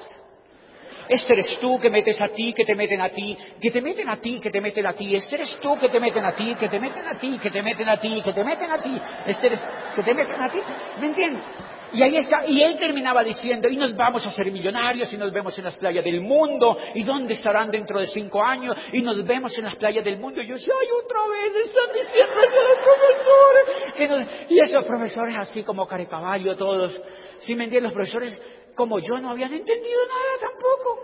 [1.12, 4.08] Este eres tú que metes a ti, que te meten a ti, que te meten
[4.08, 5.14] a ti, que te meten a ti.
[5.14, 7.62] Este eres tú que te meten a ti, que te meten a ti, que te
[7.62, 8.98] meten a ti, que te meten a ti.
[9.28, 9.60] Este eres
[9.94, 10.60] que te meten a ti.
[11.02, 11.44] ¿Me entiendes?
[11.92, 15.34] Y ahí está, y él terminaba diciendo, y nos vamos a ser millonarios, y nos
[15.34, 19.22] vemos en las playas del mundo, y dónde estarán dentro de cinco años, y nos
[19.26, 20.42] vemos en las playas del mundo.
[20.42, 24.46] Y yo decía, ay, otra vez están diciendo eso los profesores.
[24.50, 26.98] y esos profesores así como carecaballo todos,
[27.40, 28.40] si me entienden, los profesores
[28.76, 31.00] como yo no habían entendido nada tampoco.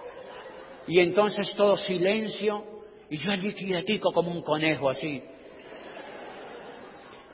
[0.88, 2.64] Y entonces todo silencio,
[3.10, 5.24] y yo allí quietico como un conejo así.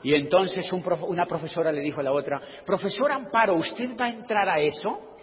[0.02, 4.48] Y entonces una profesora le dijo a la otra, profesor Amparo, ¿usted va a entrar
[4.48, 5.16] a eso?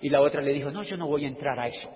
[0.00, 1.88] Y la otra le dijo, no, yo no voy a entrar a eso.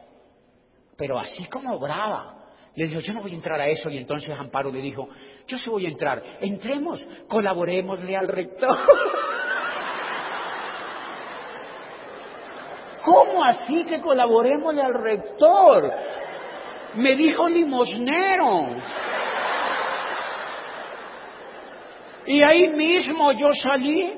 [0.96, 2.37] Pero así como brava.
[2.74, 3.90] Le dijo, yo no voy a entrar a eso.
[3.90, 5.09] Y entonces Amparo le dijo,
[5.48, 6.22] yo sí voy a entrar.
[6.40, 8.76] Entremos, colaborémosle al rector.
[13.09, 15.90] ¿Cómo así que colaborémosle al rector?
[16.97, 18.66] Me dijo limosnero.
[22.27, 24.12] Y ahí mismo yo salí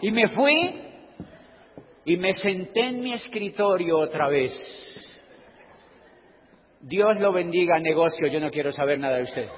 [0.00, 0.82] y me fui
[2.04, 4.52] y me senté en mi escritorio otra vez.
[6.80, 9.48] Dios lo bendiga, negocio, yo no quiero saber nada de usted.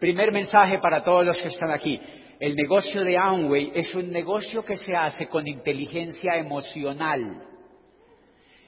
[0.00, 1.98] Primer mensaje para todos los que están aquí.
[2.38, 7.42] El negocio de Amway es un negocio que se hace con inteligencia emocional.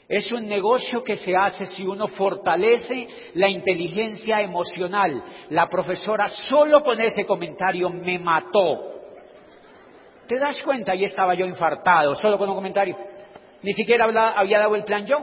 [0.09, 5.23] Es un negocio que se hace si uno fortalece la inteligencia emocional.
[5.51, 8.95] La profesora solo con ese comentario me mató.
[10.27, 10.93] ¿Te das cuenta?
[10.93, 12.97] Ahí estaba yo infartado, solo con un comentario.
[13.63, 15.17] Ni siquiera había dado el plan yo.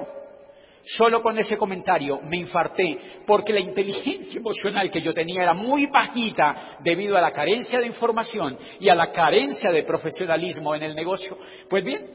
[0.85, 5.87] Solo con ese comentario me infarté, porque la inteligencia emocional que yo tenía era muy
[5.87, 10.95] bajita debido a la carencia de información y a la carencia de profesionalismo en el
[10.95, 11.37] negocio.
[11.67, 12.05] Pues bien,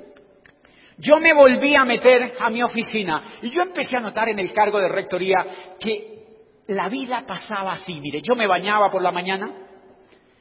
[0.99, 4.53] yo me volví a meter a mi oficina y yo empecé a notar en el
[4.53, 5.45] cargo de rectoría
[5.81, 6.21] que
[6.69, 7.95] la vida pasaba así.
[7.95, 9.51] Mire, yo me bañaba por la mañana,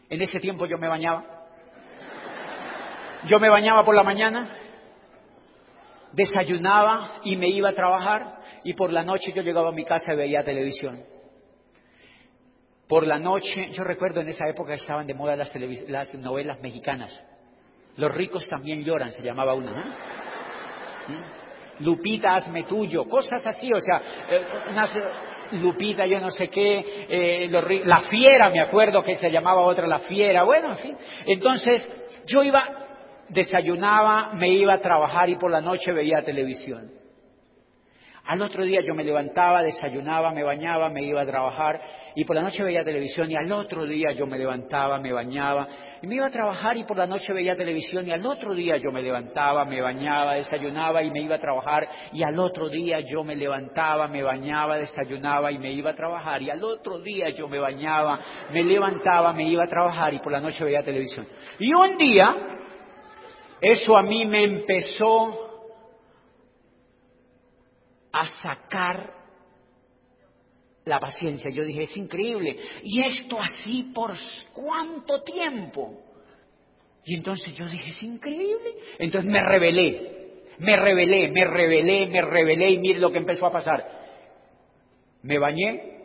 [0.07, 1.25] en ese tiempo yo me bañaba,
[3.25, 4.58] yo me bañaba por la mañana,
[6.13, 10.13] desayunaba y me iba a trabajar y por la noche yo llegaba a mi casa
[10.13, 11.03] y veía televisión.
[12.87, 15.53] Por la noche, yo recuerdo en esa época estaban de moda las,
[15.87, 17.15] las novelas mexicanas.
[17.97, 19.95] Los ricos también lloran, se llamaba una.
[21.79, 24.43] Lupita, hazme tuyo, cosas así, o sea, eh,
[25.51, 29.99] Lupita, yo no sé qué, eh, la fiera, me acuerdo que se llamaba otra la
[29.99, 30.73] fiera, bueno.
[31.25, 31.87] Entonces,
[32.25, 32.88] yo iba
[33.29, 36.99] desayunaba, me iba a trabajar y por la noche veía televisión.
[38.29, 41.81] Al otro día yo me levantaba, desayunaba, me bañaba, me iba a trabajar
[42.15, 45.67] y por la noche veía televisión y al otro día yo me levantaba, me bañaba
[45.99, 48.77] y me iba a trabajar y por la noche veía televisión y al otro día
[48.77, 52.99] yo me levantaba, me bañaba, desayunaba y me iba a trabajar y al otro día
[52.99, 57.31] yo me levantaba, me bañaba, desayunaba y me iba a trabajar y al otro día
[57.31, 58.19] yo me bañaba,
[58.51, 61.25] me levantaba, me iba a trabajar y por la noche veía televisión.
[61.57, 62.35] Y un día
[63.61, 65.49] eso a mí me empezó
[68.11, 69.13] a sacar
[70.85, 71.51] la paciencia.
[71.51, 72.57] Yo dije, es increíble.
[72.83, 74.11] ¿Y esto así por
[74.53, 76.01] cuánto tiempo?
[77.05, 78.75] Y entonces yo dije, es increíble.
[78.97, 83.51] Entonces me rebelé, me rebelé, me rebelé, me rebelé y mire lo que empezó a
[83.51, 83.99] pasar.
[85.21, 85.98] Me bañé,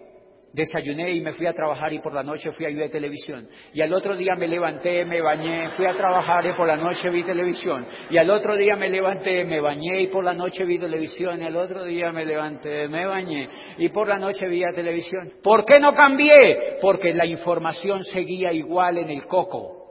[0.55, 3.49] desayuné y me fui a trabajar y por la noche fui a ver televisión.
[3.73, 7.11] Y al otro día me levanté, me bañé, fui a trabajar y por la noche
[7.11, 7.87] vi televisión.
[8.11, 11.43] Y al otro día me levanté, me bañé y por la noche vi televisión.
[11.43, 13.49] Y al otro día me levanté, me bañé
[13.79, 15.33] y por la noche vi televisión.
[15.43, 16.79] ¿Por qué no cambié?
[16.81, 19.84] Porque la información seguía igual en el coco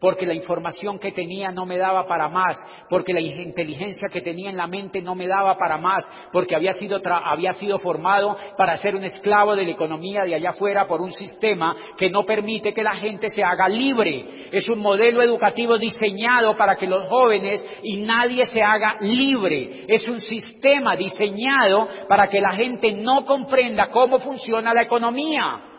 [0.00, 2.58] porque la información que tenía no me daba para más,
[2.90, 6.74] porque la inteligencia que tenía en la mente no me daba para más, porque había
[6.74, 11.00] sido, había sido formado para ser un esclavo de la economía de allá afuera por
[11.00, 14.48] un sistema que no permite que la gente se haga libre.
[14.52, 19.84] Es un modelo educativo diseñado para que los jóvenes y nadie se haga libre.
[19.88, 25.73] Es un sistema diseñado para que la gente no comprenda cómo funciona la economía.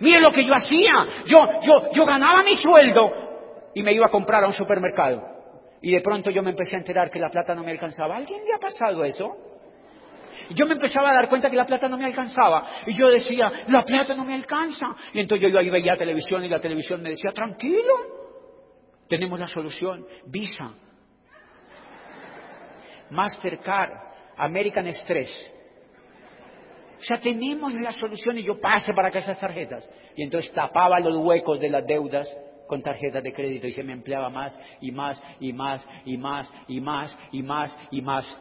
[0.00, 1.24] Miren lo que yo hacía.
[1.26, 3.10] Yo, yo, yo ganaba mi sueldo
[3.74, 5.22] y me iba a comprar a un supermercado.
[5.80, 8.16] Y de pronto yo me empecé a enterar que la plata no me alcanzaba.
[8.16, 9.36] ¿Alguien le ha pasado eso?
[10.50, 12.66] Yo me empezaba a dar cuenta que la plata no me alcanzaba.
[12.86, 14.86] Y yo decía, la plata no me alcanza.
[15.12, 17.94] Y entonces yo ahí veía televisión y la televisión me decía, tranquilo,
[19.08, 20.06] tenemos la solución.
[20.26, 20.70] Visa,
[23.10, 23.92] Mastercard,
[24.36, 25.30] American Express.
[27.00, 29.88] Sea, tenemos la solución y yo pase para que esas tarjetas.
[30.16, 32.28] Y entonces tapaba los huecos de las deudas
[32.66, 36.52] con tarjetas de crédito y se me empleaba más y más y más y más
[36.68, 38.38] y más y más y más.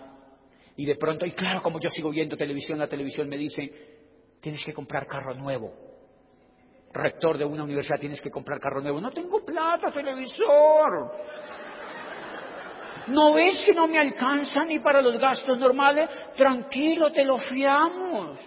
[0.76, 3.72] Y de pronto, y claro, como yo sigo viendo televisión, la televisión me dice,
[4.42, 5.74] tienes que comprar carro nuevo.
[6.94, 9.02] Rector de una universidad, tienes que comprar carro nuevo.
[9.02, 11.12] No tengo plata, televisor.
[13.08, 16.10] ¿No ves que no me alcanza ni para los gastos normales?
[16.36, 18.40] Tranquilo, te lo fiamos.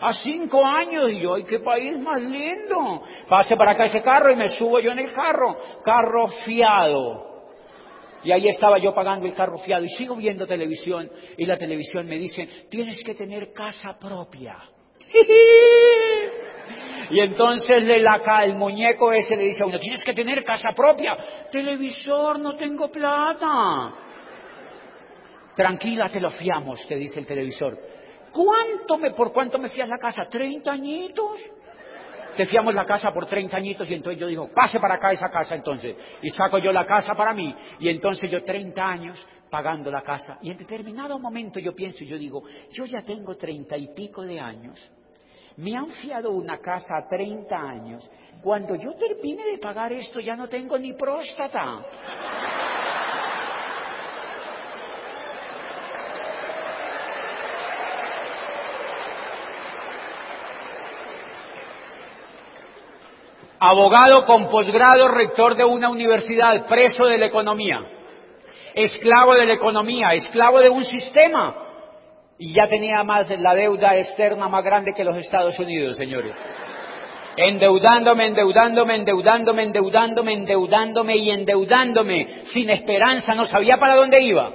[0.00, 3.02] A cinco años, y yo, ¡ay, qué país más lindo!
[3.28, 5.56] Pase para acá ese carro y me subo yo en el carro.
[5.84, 7.28] Carro fiado.
[8.22, 12.06] Y ahí estaba yo pagando el carro fiado y sigo viendo televisión y la televisión
[12.06, 14.58] me dice, tienes que tener casa propia.
[17.10, 20.68] Y entonces le laca, el muñeco ese le dice a uno, tienes que tener casa
[20.74, 21.16] propia.
[21.50, 23.92] Televisor, no tengo plata.
[25.56, 27.76] Tranquila, te lo fiamos, te dice el televisor.
[28.30, 30.28] ¿Cuánto me, por cuánto me fías la casa?
[30.30, 31.40] ¿Treinta añitos?
[32.36, 35.28] Te fiamos la casa por treinta añitos y entonces yo digo, pase para acá esa
[35.28, 35.96] casa entonces.
[36.22, 40.38] Y saco yo la casa para mí y entonces yo treinta años pagando la casa.
[40.40, 44.22] Y en determinado momento yo pienso y yo digo, yo ya tengo treinta y pico
[44.22, 44.78] de años
[45.56, 48.10] me han fiado una casa a 30 años.
[48.42, 51.84] Cuando yo termine de pagar esto ya no tengo ni próstata.
[63.62, 67.84] Abogado con posgrado, rector de una universidad, preso de la economía,
[68.74, 71.69] esclavo de la economía, esclavo de un sistema
[72.42, 76.34] y ya tenía más la deuda externa más grande que los Estados Unidos, señores.
[77.36, 84.50] Endeudándome, endeudándome, endeudándome, endeudándome, endeudándome y endeudándome, sin esperanza, no sabía para dónde iba.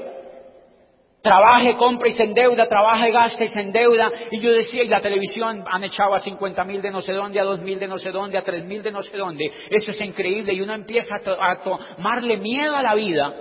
[1.22, 4.12] Trabaje, compra y se endeuda, trabaje, gasta y se endeuda.
[4.32, 7.40] Y yo decía, y la televisión han echado a 50 mil de no sé dónde,
[7.40, 9.46] a 2 mil de no sé dónde, a 3 mil de no sé dónde.
[9.70, 13.32] Eso es increíble y uno empieza a, a tomarle miedo a la vida.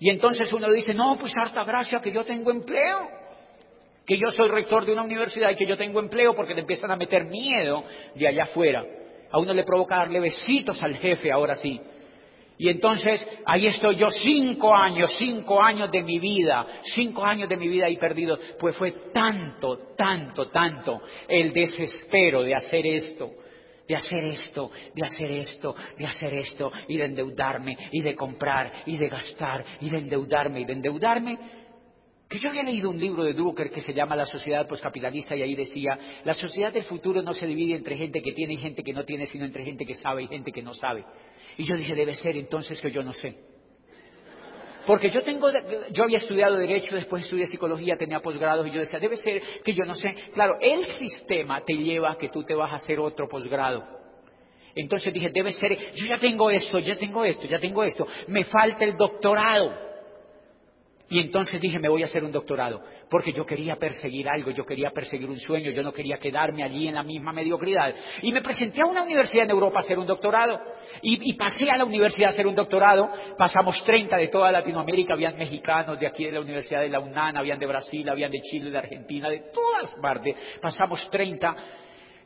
[0.00, 3.17] Y entonces uno dice, no, pues harta gracia que yo tengo empleo
[4.08, 6.90] que yo soy rector de una universidad y que yo tengo empleo porque le empiezan
[6.90, 7.84] a meter miedo
[8.14, 8.82] de allá afuera.
[9.30, 11.78] A uno le provoca darle besitos al jefe, ahora sí.
[12.56, 17.58] Y entonces ahí estoy yo cinco años, cinco años de mi vida, cinco años de
[17.58, 18.38] mi vida ahí perdido.
[18.58, 23.30] Pues fue tanto, tanto, tanto el desespero de hacer esto,
[23.86, 28.72] de hacer esto, de hacer esto, de hacer esto, y de endeudarme, y de comprar,
[28.86, 31.57] y de gastar, y de endeudarme, y de endeudarme,
[32.28, 35.42] que yo había leído un libro de Drucker que se llama La sociedad poscapitalista y
[35.42, 38.82] ahí decía, la sociedad del futuro no se divide entre gente que tiene y gente
[38.82, 41.04] que no tiene, sino entre gente que sabe y gente que no sabe.
[41.56, 43.34] Y yo dije, debe ser entonces que yo no sé.
[44.86, 45.48] Porque yo tengo,
[45.90, 49.72] yo había estudiado Derecho, después estudié Psicología, tenía posgrados y yo decía, debe ser que
[49.72, 50.14] yo no sé.
[50.32, 53.82] Claro, el sistema te lleva a que tú te vas a hacer otro posgrado.
[54.74, 58.44] Entonces dije, debe ser, yo ya tengo esto, ya tengo esto, ya tengo esto, me
[58.44, 59.87] falta el doctorado.
[61.10, 64.66] Y entonces dije, me voy a hacer un doctorado, porque yo quería perseguir algo, yo
[64.66, 67.94] quería perseguir un sueño, yo no quería quedarme allí en la misma mediocridad.
[68.20, 70.60] Y me presenté a una universidad en Europa a hacer un doctorado,
[71.00, 75.38] y, pasé a la universidad a hacer un doctorado, pasamos 30 de toda Latinoamérica, habían
[75.38, 78.70] mexicanos de aquí de la Universidad de la UNAN, habían de Brasil, habían de Chile,
[78.70, 81.56] de Argentina, de todas partes, pasamos 30,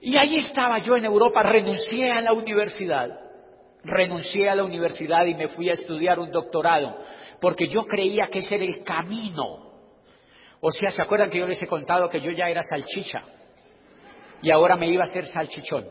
[0.01, 3.11] y ahí estaba yo en Europa, renuncié a la universidad,
[3.85, 6.97] renuncié a la universidad y me fui a estudiar un doctorado
[7.43, 9.73] porque yo creía que ese era el camino.
[10.61, 13.21] O sea, ¿se acuerdan que yo les he contado que yo ya era salchicha?
[14.43, 15.85] Y ahora me iba a ser salchichón.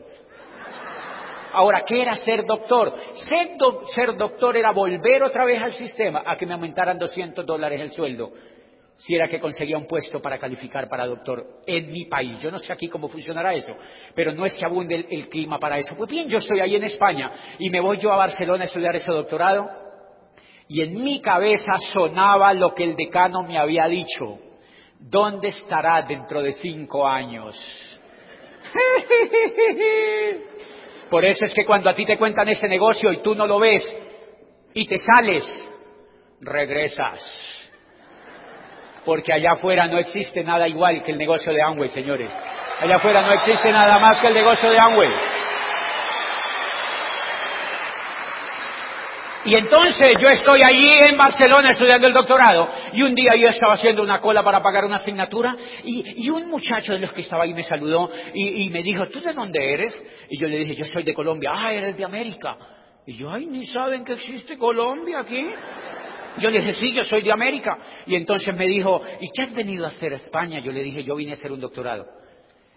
[1.52, 2.94] Ahora, ¿qué era ser doctor?
[3.94, 7.92] Ser, doctor era volver otra vez al sistema a que me aumentaran 200 dólares el
[7.92, 8.32] sueldo,
[8.96, 12.40] si era que conseguía un puesto para calificar para doctor en mi país.
[12.40, 13.76] Yo no sé aquí cómo funcionará eso,
[14.14, 15.94] pero no es que abunde el, el clima para eso.
[15.94, 18.96] Pues bien, yo estoy ahí en España y me voy yo a Barcelona a estudiar
[18.96, 19.91] ese doctorado
[20.72, 24.38] y en mi cabeza sonaba lo que el decano me había dicho.
[24.98, 27.54] ¿Dónde estará dentro de cinco años?
[31.10, 33.58] Por eso es que cuando a ti te cuentan ese negocio y tú no lo
[33.58, 33.86] ves
[34.72, 35.44] y te sales,
[36.40, 37.20] regresas.
[39.04, 42.30] Porque allá afuera no existe nada igual que el negocio de Amway, señores.
[42.80, 45.10] Allá afuera no existe nada más que el negocio de Amway.
[49.44, 53.72] Y entonces yo estoy allí en Barcelona estudiando el doctorado y un día yo estaba
[53.72, 57.52] haciendo una cola para pagar una asignatura y, un muchacho de los que estaba ahí
[57.52, 59.98] me saludó y, me dijo, ¿tú de dónde eres?
[60.30, 61.50] Y yo le dije, yo soy de Colombia.
[61.54, 62.56] Ah, eres de América.
[63.04, 65.44] Y yo, ay, ni saben que existe Colombia aquí.
[66.38, 67.76] Yo le dije, sí, yo soy de América.
[68.06, 70.60] Y entonces me dijo, ¿y qué has venido a hacer a España?
[70.60, 72.06] Yo le dije, yo vine a hacer un doctorado.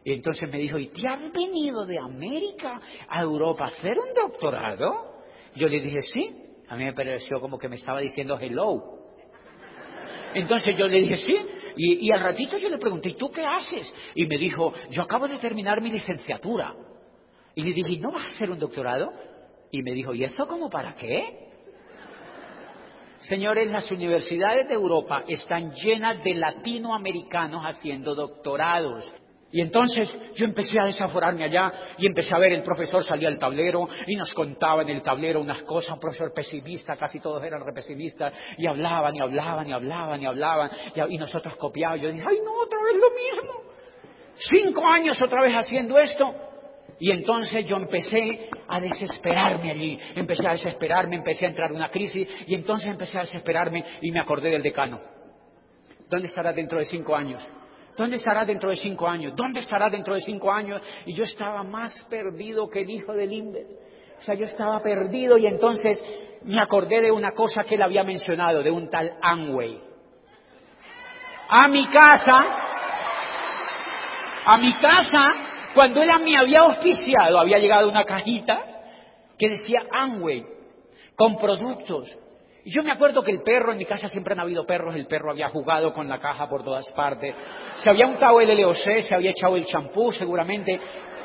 [0.03, 4.13] Y entonces me dijo, ¿y te has venido de América a Europa a hacer un
[4.13, 5.15] doctorado?
[5.55, 6.44] Yo le dije, sí.
[6.69, 8.95] A mí me pareció como que me estaba diciendo hello.
[10.33, 11.37] Entonces yo le dije, sí.
[11.77, 13.91] Y, al ratito yo le pregunté, ¿y tú qué haces?
[14.15, 16.73] Y me dijo, yo acabo de terminar mi licenciatura.
[17.53, 19.11] Y le dije, ¿no vas a hacer un doctorado?
[19.71, 21.45] Y me dijo, ¿y eso como para qué?
[23.19, 29.11] Señores, las universidades de Europa están llenas de latinoamericanos haciendo doctorados.
[29.51, 33.39] Y entonces yo empecé a desaforarme allá y empecé a ver el profesor salía al
[33.39, 37.63] tablero y nos contaba en el tablero unas cosas, un profesor pesimista, casi todos eran
[37.73, 40.71] pesimistas, y hablaban y hablaban y hablaban y hablaban,
[41.09, 42.01] y, nosotros copiábamos.
[42.01, 43.61] Yo dije, ay no, otra vez lo mismo.
[44.35, 46.35] Cinco años otra vez haciendo esto.
[46.99, 51.89] Y entonces yo empecé a desesperarme allí, empecé a desesperarme, empecé a entrar en una
[51.89, 54.99] crisis y entonces empecé a desesperarme y me acordé del decano.
[56.09, 57.45] ¿Dónde estará dentro de cinco años?
[57.97, 59.33] ¿Dónde estará dentro de cinco años?
[59.35, 60.81] ¿Dónde estará dentro de cinco años?
[61.05, 63.65] Y yo estaba más perdido que el hijo de Limber.
[64.17, 66.03] O sea, yo estaba perdido y entonces
[66.43, 69.81] me acordé de una cosa que él había mencionado, de un tal Amway.
[71.47, 72.33] A mi casa,
[74.45, 75.33] a mi casa,
[75.73, 78.61] cuando él me había auspiciado, había llegado una cajita
[79.37, 80.45] que decía Amway,
[81.15, 82.17] con productos
[82.65, 85.05] y yo me acuerdo que el perro, en mi casa siempre han habido perros, el
[85.05, 87.35] perro había jugado con la caja por todas partes,
[87.77, 90.79] se había untado el LOC, se había echado el champú seguramente,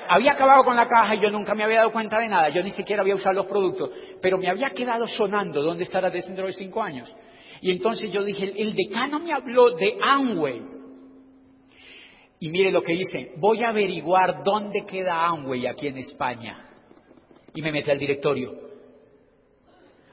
[0.06, 2.62] había acabado con la caja y yo nunca me había dado cuenta de nada, yo
[2.62, 6.52] ni siquiera había usado los productos, pero me había quedado sonando dónde estará dentro de
[6.52, 7.10] cinco años.
[7.62, 10.60] Y entonces yo dije, el decano me habló de Amway.
[12.38, 16.66] Y mire lo que dice, voy a averiguar dónde queda Amway aquí en España.
[17.54, 18.69] Y me metí al directorio.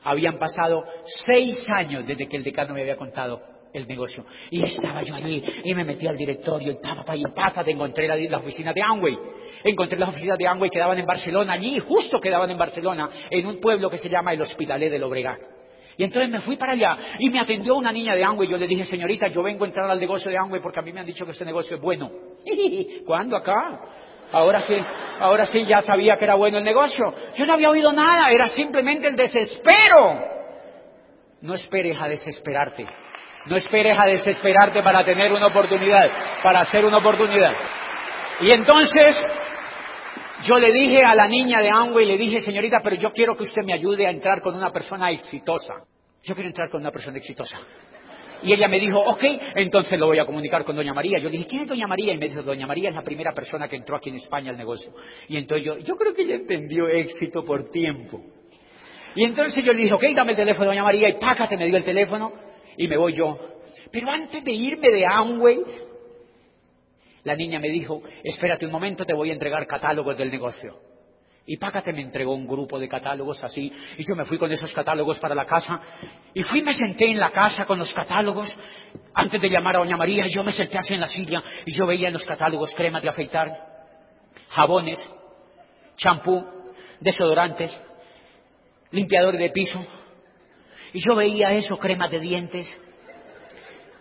[0.10, 0.86] Habían pasado
[1.26, 3.40] seis años desde que el decano me había contado
[3.74, 4.26] el negocio.
[4.50, 8.08] Y estaba yo allí y me metí al directorio y papa y papa, te encontré
[8.08, 9.18] la, la oficina de Amway.
[9.66, 13.46] Encontré las oficinas de Amway que daban en Barcelona, allí justo quedaban en Barcelona, en
[13.46, 15.42] un pueblo que se llama el Hospitalet de Lobregat.
[15.98, 18.48] Y entonces me fui para allá y me atendió una niña de Amway.
[18.48, 20.94] Yo le dije, señorita, yo vengo a entrar al negocio de Amway porque a mí
[20.94, 22.12] me han dicho que este negocio es bueno.
[23.06, 24.06] ¿Cuándo acá?
[24.32, 24.76] Ahora sí,
[25.20, 27.14] ahora sí ya sabía que era bueno el negocio.
[27.36, 30.20] Yo no había oído nada, era simplemente el desespero.
[31.42, 32.86] No esperes a desesperarte.
[33.46, 36.10] No esperes a desesperarte para tener una oportunidad,
[36.44, 37.54] para hacer una oportunidad.
[38.42, 39.18] Y entonces
[40.44, 43.44] yo le dije a la niña de Amway, le dije, señorita, pero yo quiero que
[43.44, 45.76] usted me ayude a entrar con una persona exitosa.
[46.24, 47.58] Yo quiero entrar con una persona exitosa.
[48.44, 49.24] Y ella me dijo, ok,
[49.56, 51.20] entonces lo voy a comunicar con Doña María.
[51.20, 52.14] Yo le dije, ¿quién es Doña María?
[52.14, 54.58] Y me dijo, Doña María es la primera persona que entró aquí en España al
[54.58, 54.92] negocio.
[55.28, 58.22] Y entonces yo, yo creo que ella entendió éxito por tiempo.
[59.16, 61.78] Y entonces yo le dije, ok, dame el teléfono, Doña María, y pácate, me dio
[61.78, 62.34] el teléfono.
[62.78, 63.38] y me voy yo.
[63.92, 65.60] Pero antes de irme de Amway,
[67.24, 70.87] la niña me dijo, espérate un momento, te voy a entregar catálogos del negocio.
[71.50, 74.74] Y Pácate me entregó un grupo de catálogos así, y yo me fui con esos
[74.74, 75.80] catálogos para la casa,
[76.34, 78.54] y fui me senté en la casa con los catálogos,
[79.14, 81.88] antes de llamar a Doña María, yo me senté así en la silla, y yo
[81.88, 83.50] veía en los catálogos cremas de afeitar,
[84.50, 85.00] jabones,
[85.96, 86.46] champú,
[87.00, 87.74] desodorantes,
[88.92, 89.88] limpiadores de piso,
[90.92, 92.82] y yo veía eso, cremas de dientes,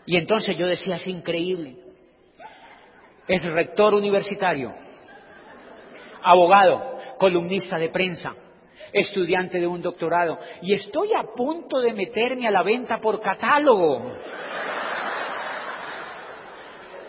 [0.05, 1.76] y entonces yo decía, es increíble,
[3.28, 4.72] es rector universitario,
[6.24, 8.34] abogado, columnista de prensa,
[8.92, 14.12] estudiante de un doctorado, y estoy a punto de meterme a la venta por catálogo.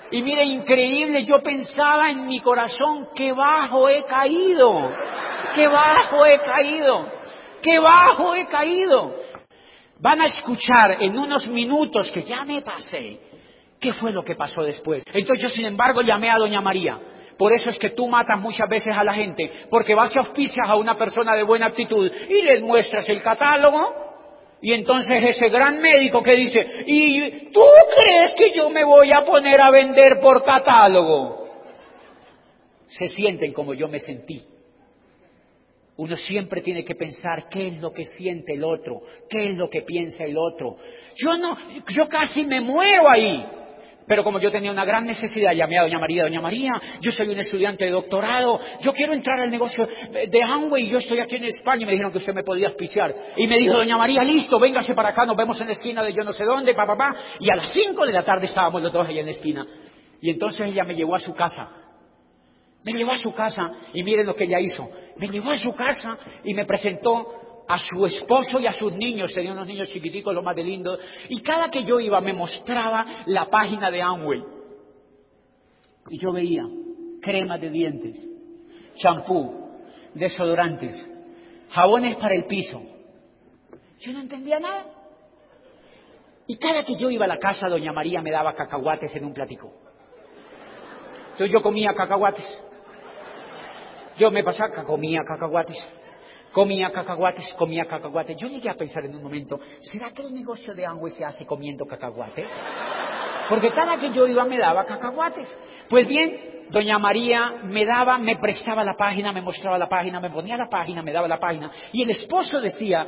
[0.10, 4.92] Y mire, increíble, yo pensaba en mi corazón, qué bajo he caído,
[5.54, 7.12] qué bajo he caído,
[7.62, 9.16] qué bajo he caído.
[10.00, 13.20] Van a escuchar en unos minutos que ya me pasé,
[13.82, 15.04] qué fue lo que pasó después.
[15.12, 17.00] Entonces yo, sin embargo, llamé a doña María
[17.38, 20.68] por eso es que tú matas muchas veces a la gente, porque vas y auspicias
[20.68, 24.06] a una persona de buena actitud y les muestras el catálogo.
[24.60, 27.62] Y entonces ese gran médico que dice, ¿y tú
[27.96, 31.48] crees que yo me voy a poner a vender por catálogo?
[32.88, 34.42] Se sienten como yo me sentí.
[35.98, 39.70] Uno siempre tiene que pensar qué es lo que siente el otro, qué es lo
[39.70, 40.78] que piensa el otro.
[41.16, 41.58] Yo no,
[41.90, 43.46] yo casi me muero ahí.
[44.08, 47.28] Pero como yo tenía una gran necesidad, llamé a Doña María, Doña María, yo soy
[47.28, 51.36] un estudiante de doctorado, yo quiero entrar al negocio de Amway y yo estoy aquí
[51.36, 53.14] en España y me dijeron que usted me podía auspiciar.
[53.36, 56.14] Y me dijo Doña María, listo, véngase para acá, nos vemos en la esquina de
[56.14, 57.20] yo no sé dónde, papá, papá.
[57.40, 59.68] Y a las cinco de la tarde estábamos los dos allá en la esquina.
[60.22, 61.70] Y entonces ella me llevó a su casa.
[62.86, 64.90] Me llevó a su casa y miren lo que ella hizo.
[65.18, 69.34] Me llevó a su casa y me presentó a su esposo y a sus niños,
[69.34, 70.98] tenían unos niños chiquiticos, lo más de lindo,
[71.30, 74.44] y cada que yo iba me mostraba la página de Amway.
[76.10, 76.64] Y yo veía
[77.22, 78.18] cremas de dientes,
[78.96, 79.70] champú,
[80.14, 80.96] desodorantes,
[81.70, 82.82] jabones para el piso.
[84.00, 84.86] Yo no entendía nada.
[86.48, 89.34] Y cada que yo iba a la casa, doña María me daba cacahuates en un
[89.34, 89.74] platico.
[91.32, 92.48] Entonces yo comía cacahuates.
[94.18, 95.78] Yo me pasaba, comía cacahuates.
[96.52, 98.38] Comía cacahuates, comía cacahuates.
[98.38, 101.46] Yo llegué a pensar en un momento, ¿será que el negocio de Amway se hace
[101.46, 102.48] comiendo cacahuates?
[103.50, 105.48] Porque cada que yo iba me daba cacahuates.
[105.90, 110.30] Pues bien, doña María me daba, me prestaba la página, me mostraba la página, me
[110.30, 111.72] ponía la página, me daba la página.
[111.94, 113.06] Y el esposo decía,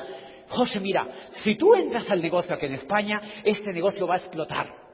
[0.49, 1.07] José, mira,
[1.43, 4.88] si tú entras al negocio aquí en España, este negocio va a explotar.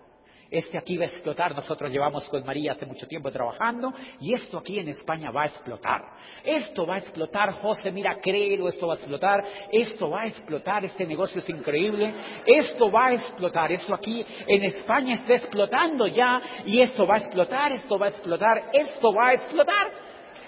[0.49, 1.55] Este aquí va a explotar.
[1.55, 5.45] Nosotros llevamos con María hace mucho tiempo trabajando y esto aquí en España va a
[5.47, 6.03] explotar.
[6.43, 9.43] Esto va a explotar, José, mira, créelo, esto va a explotar.
[9.71, 12.13] Esto va a explotar, este negocio es increíble.
[12.45, 13.71] Esto va a explotar.
[13.71, 18.09] Esto aquí en España está explotando ya y esto va a explotar, esto va a
[18.09, 19.91] explotar, esto va a explotar.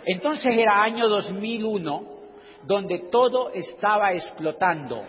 [0.05, 2.17] Entonces era año 2001
[2.63, 5.03] donde todo estaba explotando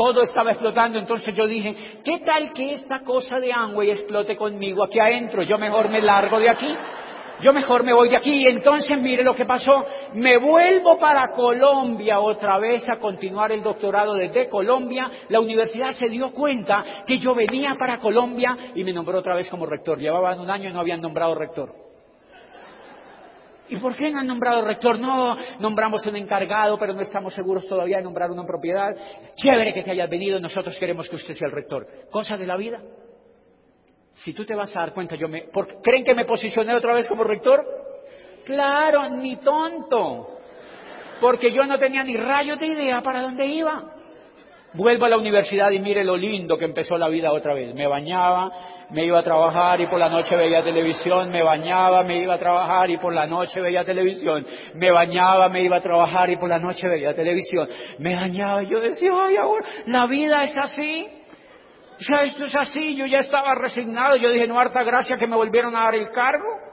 [0.00, 4.82] todo estaba explotando, entonces yo dije, ¿qué tal que esta cosa de Amway explote conmigo
[4.82, 5.42] aquí adentro?
[5.42, 6.74] Yo mejor me largo de aquí,
[7.42, 8.30] yo mejor me voy de aquí.
[8.30, 9.84] Y entonces mire lo que pasó,
[10.14, 15.10] me vuelvo para Colombia otra vez a continuar el doctorado desde Colombia.
[15.28, 19.50] La universidad se dio cuenta que yo venía para Colombia y me nombró otra vez
[19.50, 19.98] como rector.
[19.98, 21.89] Llevaban un año y no habían nombrado rector.
[23.70, 24.98] ¿Y por qué no han nombrado rector?
[24.98, 28.94] No, nombramos un encargado, pero no estamos seguros todavía de nombrar una propiedad.
[29.34, 31.86] Chévere que te hayas venido, nosotros queremos que usted sea el rector.
[32.10, 32.82] Cosa de la vida.
[34.14, 35.48] Si tú te vas a dar cuenta, yo me...
[35.84, 37.64] ¿Creen que me posicioné otra vez como rector?
[38.44, 40.40] Claro, ni tonto.
[41.20, 43.99] Porque yo no tenía ni rayos de idea para dónde iba.
[44.72, 47.74] Vuelvo a la universidad y mire lo lindo que empezó la vida otra vez.
[47.74, 48.52] Me bañaba,
[48.90, 52.38] me iba a trabajar y por la noche veía televisión, me bañaba, me iba a
[52.38, 56.48] trabajar y por la noche veía televisión, me bañaba, me iba a trabajar y por
[56.48, 57.68] la noche veía televisión,
[57.98, 61.08] me bañaba y yo decía, ay, ahora la vida es así.
[61.98, 65.26] O sea, esto es así, yo ya estaba resignado, yo dije, no harta gracia que
[65.26, 66.69] me volvieron a dar el cargo.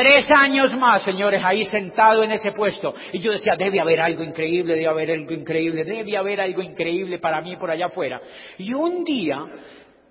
[0.00, 2.94] Tres años más, señores, ahí sentado en ese puesto.
[3.12, 7.18] Y yo decía, debe haber algo increíble, debe haber algo increíble, debe haber algo increíble
[7.18, 8.20] para mí por allá afuera.
[8.58, 9.44] Y un día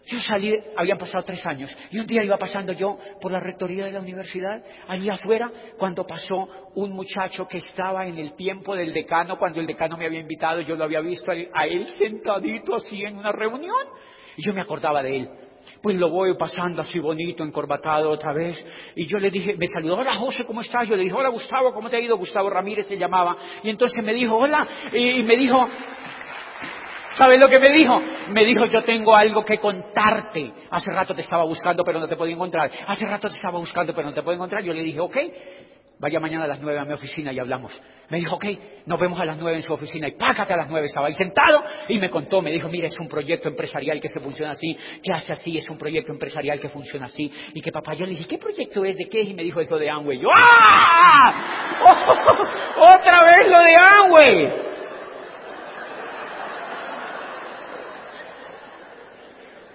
[0.05, 3.85] yo salí, habían pasado tres años, y un día iba pasando yo por la rectoría
[3.85, 8.93] de la universidad, allí afuera, cuando pasó un muchacho que estaba en el tiempo del
[8.93, 13.03] decano, cuando el decano me había invitado, yo lo había visto a él sentadito así
[13.03, 13.85] en una reunión,
[14.35, 15.29] y yo me acordaba de él.
[15.81, 18.63] Pues lo voy pasando así bonito, encorbatado otra vez.
[18.95, 20.87] Y yo le dije, me saludó, hola José, ¿cómo estás?
[20.87, 22.17] Yo le dije, hola Gustavo, ¿cómo te ha ido?
[22.17, 23.37] Gustavo Ramírez se llamaba.
[23.63, 25.67] Y entonces me dijo, hola, y me dijo,
[27.17, 27.99] ¿Sabes lo que me dijo?
[28.29, 30.53] Me dijo, yo tengo algo que contarte.
[30.69, 32.69] Hace rato te estaba buscando, pero no te podía encontrar.
[32.85, 34.63] Hace rato te estaba buscando, pero no te puedo encontrar.
[34.63, 35.17] Yo le dije, ok,
[35.99, 37.79] vaya mañana a las nueve a mi oficina y hablamos.
[38.09, 38.45] Me dijo, ok,
[38.85, 40.87] nos vemos a las nueve en su oficina y págate a las nueve.
[40.87, 44.19] Estaba ahí sentado y me contó, me dijo, mira, es un proyecto empresarial que se
[44.19, 47.31] funciona así, que hace así, es un proyecto empresarial que funciona así.
[47.53, 48.95] Y que papá, yo le dije, ¿qué proyecto es?
[48.95, 49.29] ¿De qué es?
[49.29, 50.19] Y me dijo eso de Amway.
[50.19, 51.33] Yo, ¡ah!
[52.77, 54.67] ¡Otra vez lo de Amway!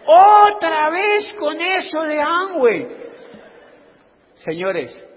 [0.05, 2.89] Otra vez con eso de Amway.
[4.35, 5.12] Señores,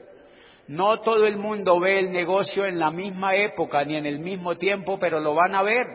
[0.68, 4.58] no todo el mundo ve el negocio en la misma época ni en el mismo
[4.58, 5.86] tiempo, pero lo van a ver.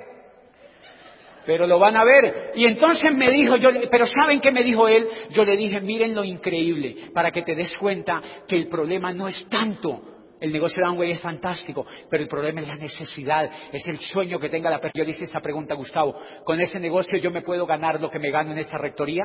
[1.47, 2.53] Pero lo van a ver.
[2.55, 5.09] Y entonces me dijo, yo, pero ¿saben qué me dijo él?
[5.31, 9.27] Yo le dije, miren lo increíble, para que te des cuenta que el problema no
[9.27, 10.11] es tanto
[10.41, 14.41] el negocio de Amway es fantástico, pero el problema es la necesidad, es el sueño
[14.41, 15.03] que tenga la persona.
[15.03, 18.11] Yo le hice esta pregunta a Gustavo, ¿con ese negocio yo me puedo ganar lo
[18.11, 19.25] que me gano en esta rectoría?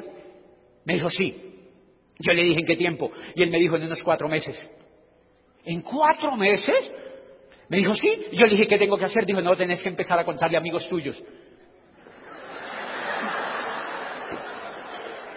[0.83, 1.53] Me dijo, sí.
[2.19, 3.11] Yo le dije, ¿en qué tiempo?
[3.33, 4.61] Y él me dijo, en unos cuatro meses.
[5.65, 6.93] ¿En cuatro meses?
[7.69, 8.27] Me dijo, sí.
[8.33, 9.25] Yo le dije, ¿qué tengo que hacer?
[9.25, 11.19] Dijo, no, tenés que empezar a contarle a amigos tuyos.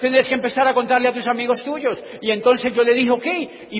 [0.00, 2.02] Tienes que empezar a contarle a tus amigos tuyos.
[2.20, 3.26] Y entonces yo le dije, ok,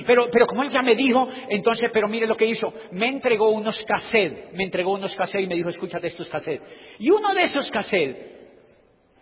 [0.05, 2.73] pero, pero como él ya me dijo, entonces, pero mire lo que hizo.
[2.91, 6.67] Me entregó unos cassettes, me entregó unos cassettes y me dijo, escúchate estos cassettes.
[6.97, 8.38] Y uno de esos cassettes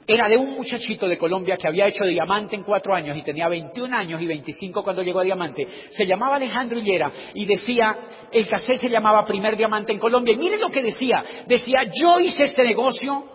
[0.07, 3.49] era de un muchachito de Colombia que había hecho diamante en cuatro años y tenía
[3.49, 5.67] 21 años y 25 cuando llegó a diamante.
[5.89, 7.93] Se llamaba Alejandro Hillera y decía,
[8.31, 10.33] el cassette se llamaba Primer Diamante en Colombia.
[10.33, 11.25] Y miren lo que decía.
[11.45, 13.25] Decía, yo hice este negocio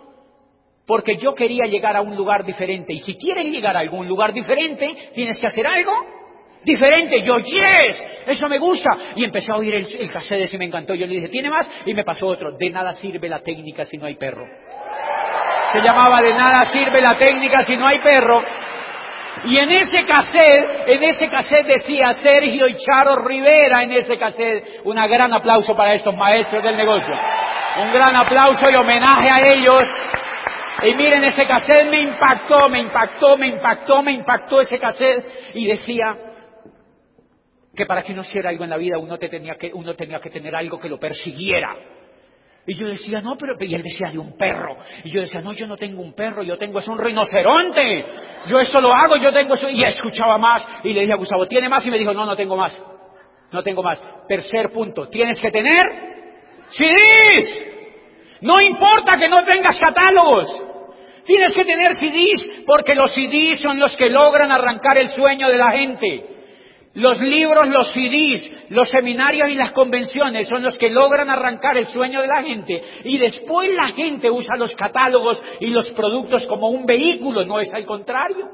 [0.87, 2.91] porque yo quería llegar a un lugar diferente.
[2.91, 5.91] Y si quieres llegar a algún lugar diferente, tienes que hacer algo
[6.65, 7.21] diferente.
[7.21, 8.89] Yo, yes, eso me gusta.
[9.15, 10.95] Y empecé a oír el, el cassette y me encantó.
[10.95, 11.69] Yo le dije, ¿tiene más?
[11.85, 12.57] Y me pasó otro.
[12.57, 14.47] De nada sirve la técnica si no hay perro.
[15.73, 18.41] Se llamaba De nada sirve la técnica si no hay perro.
[19.45, 24.81] Y en ese cassette, en ese cassette decía Sergio y Charo Rivera en ese cassette.
[24.85, 27.13] Un gran aplauso para estos maestros del negocio.
[27.81, 29.91] Un gran aplauso y homenaje a ellos
[30.83, 35.25] y miren, ese cassette me impactó, me impactó, me impactó, me impactó ese cassette.
[35.53, 36.15] Y decía
[37.75, 40.29] que para que uno hiciera algo en la vida uno, tenía que, uno tenía que
[40.29, 41.73] tener algo que lo persiguiera.
[42.65, 44.77] Y yo decía, no, pero, y él decía de un perro.
[45.03, 48.05] Y yo decía, no, yo no tengo un perro, yo tengo es un rinoceronte.
[48.47, 49.69] Yo eso lo hago, yo tengo eso.
[49.69, 50.63] Y escuchaba más.
[50.83, 51.85] Y le dije a Gustavo, ¿tiene más?
[51.85, 52.79] Y me dijo, no, no tengo más.
[53.51, 54.01] No tengo más.
[54.27, 55.85] Tercer punto, tienes que tener
[56.69, 57.73] CDs.
[58.41, 60.55] No importa que no tengas catálogos.
[61.25, 65.57] Tienes que tener CDs porque los CDs son los que logran arrancar el sueño de
[65.57, 66.32] la gente.
[66.95, 71.87] Los libros, los CDs, los seminarios y las convenciones son los que logran arrancar el
[71.87, 72.83] sueño de la gente.
[73.03, 77.73] Y después la gente usa los catálogos y los productos como un vehículo, no es
[77.73, 78.47] al contrario.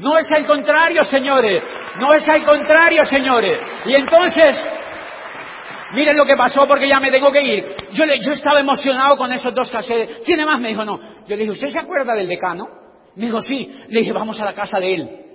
[0.00, 1.62] No es al contrario, señores.
[2.00, 3.60] No es al contrario, señores.
[3.86, 4.64] Y entonces,
[5.92, 7.64] Miren lo que pasó porque ya me tengo que ir.
[7.92, 10.22] Yo, le, yo estaba emocionado con esos dos cassettes.
[10.22, 10.60] ¿Tiene más?
[10.60, 11.00] Me dijo, no.
[11.26, 12.68] Yo le dije, ¿usted se acuerda del decano?
[13.16, 13.68] Me dijo, sí.
[13.88, 15.29] Le dije, vamos a la casa de él.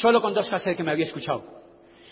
[0.00, 1.42] Solo con dos cassettes que me había escuchado.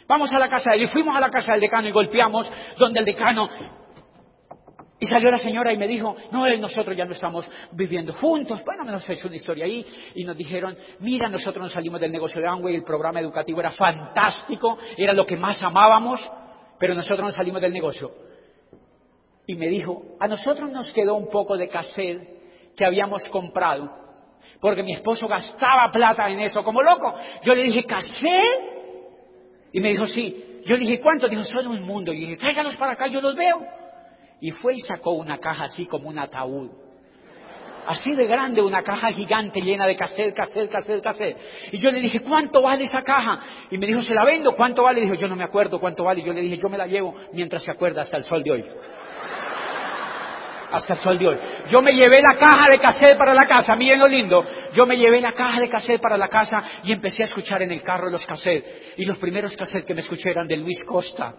[0.09, 0.83] Vamos a la casa de él.
[0.85, 3.49] Y fuimos a la casa del decano y golpeamos donde el decano...
[4.99, 8.63] Y salió la señora y me dijo, no, nosotros ya no estamos viviendo juntos.
[8.65, 12.13] Bueno, me nos hecho una historia ahí y nos dijeron, mira, nosotros nos salimos del
[12.13, 16.25] negocio de Amway, el programa educativo era fantástico, era lo que más amábamos
[16.83, 18.11] pero nosotros nos salimos del negocio.
[19.47, 23.89] Y me dijo, a nosotros nos quedó un poco de cassette que habíamos comprado,
[24.63, 27.13] porque mi esposo gastaba plata en eso, como loco.
[27.43, 28.71] Yo le dije, ¿cassette?
[29.73, 30.61] Y me dijo, sí.
[30.65, 31.29] Yo le dije, ¿cuánto?
[31.29, 32.13] Dijo, son un mundo.
[32.13, 33.61] Y dije, tráigalos para acá, yo los veo.
[34.41, 36.71] Y fue y sacó una caja así como un ataúd
[37.87, 41.37] así de grande, una caja gigante llena de cassette, cassette, cassette, cassette.
[41.73, 43.41] Y yo le dije, ¿cuánto vale esa caja?
[43.73, 45.01] Y me dijo, se la vendo, ¿cuánto vale?
[45.01, 46.21] Y dijo, yo no me acuerdo cuánto vale.
[46.21, 48.51] Y yo le dije, yo me la llevo mientras se acuerda hasta el sol de
[48.53, 48.65] hoy.
[50.73, 51.39] Hasta el sol de hoy.
[51.71, 54.45] Yo me llevé la caja de cassette para la casa, miren lo lindo.
[54.73, 57.71] Yo me llevé la caja de cassette para la casa y empecé a escuchar en
[57.71, 58.95] el carro los cassettes.
[58.97, 61.33] Y los primeros cassettes que me escuché eran de Luis Costa.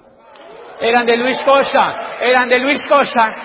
[0.80, 3.36] Eran de Luis Costa, eran de Luis Costa.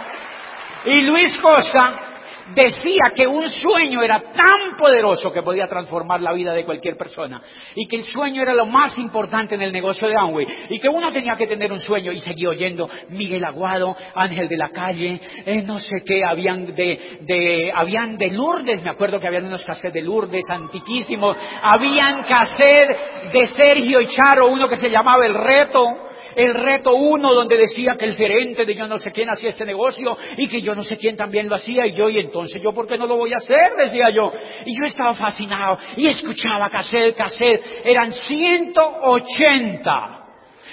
[0.84, 2.07] Y Luis Costa
[2.54, 7.42] decía que un sueño era tan poderoso que podía transformar la vida de cualquier persona
[7.74, 10.88] y que el sueño era lo más importante en el negocio de Amway y que
[10.88, 15.20] uno tenía que tener un sueño y seguía oyendo Miguel Aguado, Ángel de la Calle,
[15.44, 19.64] eh, no sé qué, habían de, de, habían de Lourdes, me acuerdo que habían unos
[19.64, 25.34] cassettes de Lourdes antiquísimos, habían cassettes de Sergio y Charo, uno que se llamaba El
[25.34, 26.07] Reto,
[26.38, 29.66] el reto uno donde decía que el gerente de yo no sé quién hacía este
[29.66, 32.72] negocio y que yo no sé quién también lo hacía y yo, y entonces yo,
[32.72, 33.72] ¿por qué no lo voy a hacer?
[33.76, 34.30] Decía yo.
[34.64, 37.82] Y yo estaba fascinado y escuchaba cassette, cassette.
[37.84, 40.27] Eran 180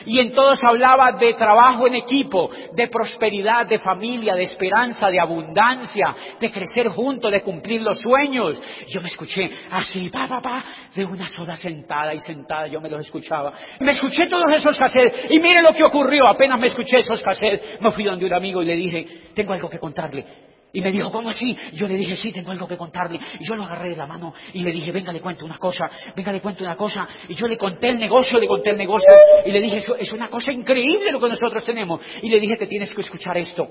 [0.05, 5.19] y en todos hablaba de trabajo en equipo, de prosperidad, de familia, de esperanza, de
[5.19, 8.61] abundancia, de crecer juntos, de cumplir los sueños.
[8.87, 12.89] Yo me escuché así, pa, pa, pa, de una sola sentada y sentada, yo me
[12.89, 13.53] los escuchaba.
[13.79, 17.81] Me escuché todos esos cassettes y mire lo que ocurrió, apenas me escuché esos cassettes,
[17.81, 20.44] me fui donde un amigo y le dije, tengo algo que contarle.
[20.75, 21.57] Y me dijo, ¿cómo así?
[21.71, 23.17] Yo le dije, sí, tengo algo que contarle.
[23.39, 25.89] Y yo lo agarré de la mano y le dije, venga, le cuento una cosa,
[26.13, 27.07] venga, le cuento una cosa.
[27.29, 29.09] Y yo le conté el negocio, le conté el negocio.
[29.45, 32.01] Y le dije, es una cosa increíble lo que nosotros tenemos.
[32.21, 33.69] Y le dije, te tienes que escuchar esto.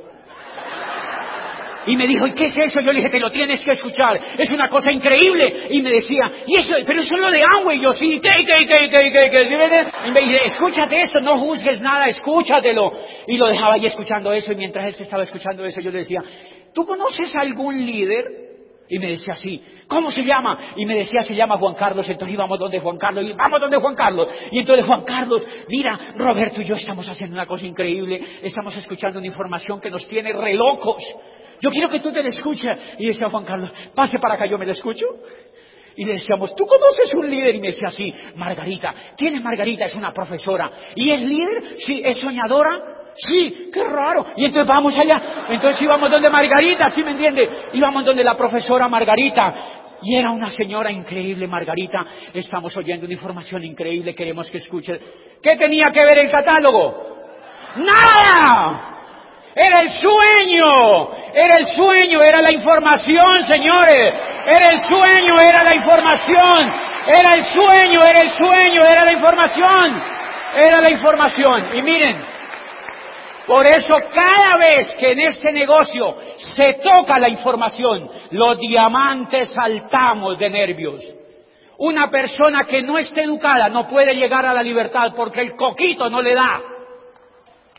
[1.87, 2.81] Y me dijo, ¿y qué es eso?
[2.81, 4.19] Yo le dije, te lo tienes que escuchar.
[4.39, 5.69] Es una cosa increíble.
[5.71, 6.73] Y me decía, ¿y eso?
[6.87, 7.79] Pero eso es lo de Amway.
[7.79, 10.09] Y yo, sí, ¿qué, qué, qué, qué, qué, qué?
[10.09, 12.91] Y me dice, escúchate esto, no juzgues nada, escúchatelo.
[13.27, 14.53] Y lo dejaba ahí escuchando eso.
[14.53, 16.23] Y mientras él se estaba escuchando eso, yo le decía,
[16.75, 18.45] ¿tú conoces algún líder?
[18.87, 20.75] Y me decía así, ¿cómo se llama?
[20.77, 23.79] Y me decía, se llama Juan Carlos, entonces íbamos donde Juan Carlos, y vamos donde
[23.79, 24.29] Juan Carlos.
[24.51, 29.19] Y entonces Juan Carlos, mira, Roberto y yo estamos haciendo una cosa increíble, estamos escuchando
[29.19, 31.03] una información que nos tiene re locos.
[31.63, 32.79] Yo quiero que tú te la escuches.
[32.99, 35.07] Y decía Juan Carlos, pase para acá, yo me la escucho.
[35.97, 37.55] Y le decíamos, ¿tú conoces un líder?
[37.55, 38.95] Y me decía, sí, Margarita.
[39.17, 39.85] ¿Quién es Margarita?
[39.85, 40.71] Es una profesora.
[40.95, 41.79] ¿Y es líder?
[41.79, 43.04] Sí, es soñadora.
[43.17, 44.27] Sí, qué raro.
[44.37, 45.47] Y entonces vamos allá.
[45.49, 47.49] Entonces íbamos donde Margarita, ¿sí me entiende?
[47.73, 49.55] Íbamos donde la profesora Margarita.
[50.03, 52.05] Y era una señora increíble, Margarita.
[52.33, 54.99] Estamos oyendo una información increíble, queremos que escuche.
[55.43, 57.15] ¿Qué tenía que ver el catálogo?
[57.77, 58.91] ¡Nada!
[59.57, 64.15] Era el sueño, era el sueño, era la información, señores.
[64.47, 66.73] Era el sueño, era la información.
[67.07, 70.03] Era el sueño, era el sueño, era la información.
[70.57, 71.77] Era la información.
[71.77, 72.34] Y miren,
[73.47, 76.15] por eso cada vez que en este negocio
[76.57, 81.05] se toca la información, los diamantes saltamos de nervios.
[81.79, 86.09] Una persona que no esté educada no puede llegar a la libertad porque el coquito
[86.09, 86.61] no le da.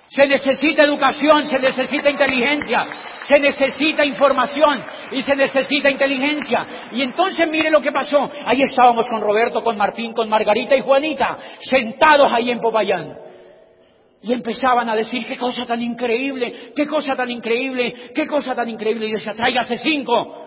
[0.07, 2.85] Se necesita educación, se necesita inteligencia,
[3.21, 6.63] se necesita información y se necesita inteligencia.
[6.91, 8.29] Y entonces mire lo que pasó.
[8.45, 13.17] Ahí estábamos con Roberto, con Martín, con Margarita y Juanita, sentados ahí en Popayán.
[14.21, 18.67] Y empezaban a decir, qué cosa tan increíble, qué cosa tan increíble, qué cosa tan
[18.69, 19.07] increíble.
[19.07, 20.43] Y decía, tráigase cinco.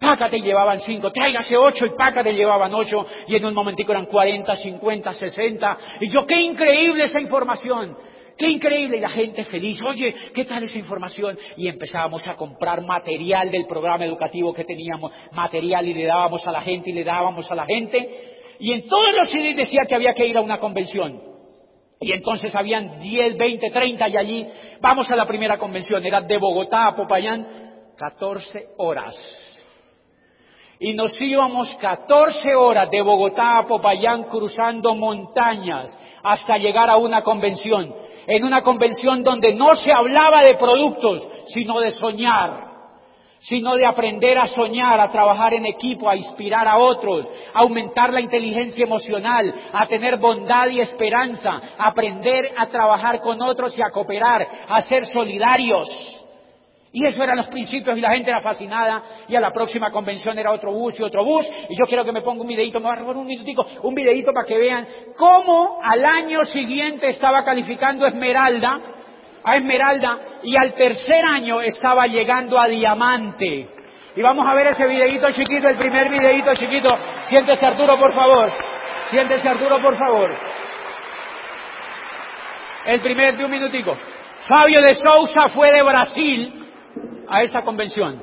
[0.00, 3.04] Pácate y llevaban cinco, tráigase ocho y pácate llevaban ocho.
[3.26, 5.76] Y en un momentico eran cuarenta, cincuenta, sesenta.
[6.00, 7.96] Y yo, qué increíble esa información.
[8.38, 9.82] Qué increíble y la gente feliz.
[9.82, 11.36] Oye, ¿qué tal esa información?
[11.56, 16.52] Y empezábamos a comprar material del programa educativo que teníamos, material y le dábamos a
[16.52, 18.54] la gente y le dábamos a la gente.
[18.60, 21.27] Y en todos los CDs decía que había que ir a una convención.
[22.00, 24.46] Y entonces habían 10, 20, 30 y allí
[24.80, 27.46] vamos a la primera convención, era de Bogotá a Popayán,
[27.96, 29.16] 14 horas.
[30.80, 37.22] Y nos íbamos 14 horas de Bogotá a Popayán cruzando montañas hasta llegar a una
[37.22, 37.92] convención.
[38.28, 42.67] En una convención donde no se hablaba de productos, sino de soñar
[43.40, 48.12] sino de aprender a soñar, a trabajar en equipo, a inspirar a otros, a aumentar
[48.12, 53.82] la inteligencia emocional, a tener bondad y esperanza, a aprender a trabajar con otros y
[53.82, 55.88] a cooperar, a ser solidarios.
[56.90, 60.38] Y eso eran los principios y la gente era fascinada y a la próxima convención
[60.38, 62.88] era otro bus y otro bus y yo quiero que me ponga un videito, me
[62.88, 64.86] voy a un minutico, un videito para que vean
[65.16, 68.97] cómo al año siguiente estaba calificando Esmeralda
[69.44, 73.68] a Esmeralda y al tercer año estaba llegando a Diamante.
[74.16, 76.90] Y vamos a ver ese videito chiquito, el primer videito chiquito.
[77.28, 78.50] Siéntese Arturo, por favor.
[79.10, 80.30] Siéntese Arturo, por favor.
[82.86, 83.96] El primer de un minutico.
[84.48, 86.66] Fabio de Sousa fue de Brasil
[87.28, 88.22] a esa convención.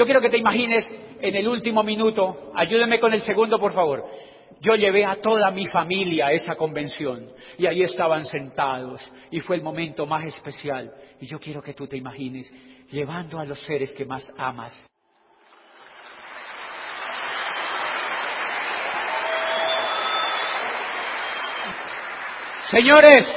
[0.00, 0.86] Yo quiero que te imagines
[1.20, 4.02] en el último minuto, ayúdeme con el segundo, por favor.
[4.62, 9.56] Yo llevé a toda mi familia a esa convención y ahí estaban sentados y fue
[9.56, 10.90] el momento más especial.
[11.20, 12.50] Y yo quiero que tú te imagines
[12.90, 14.74] llevando a los seres que más amas.
[22.70, 23.30] Señores,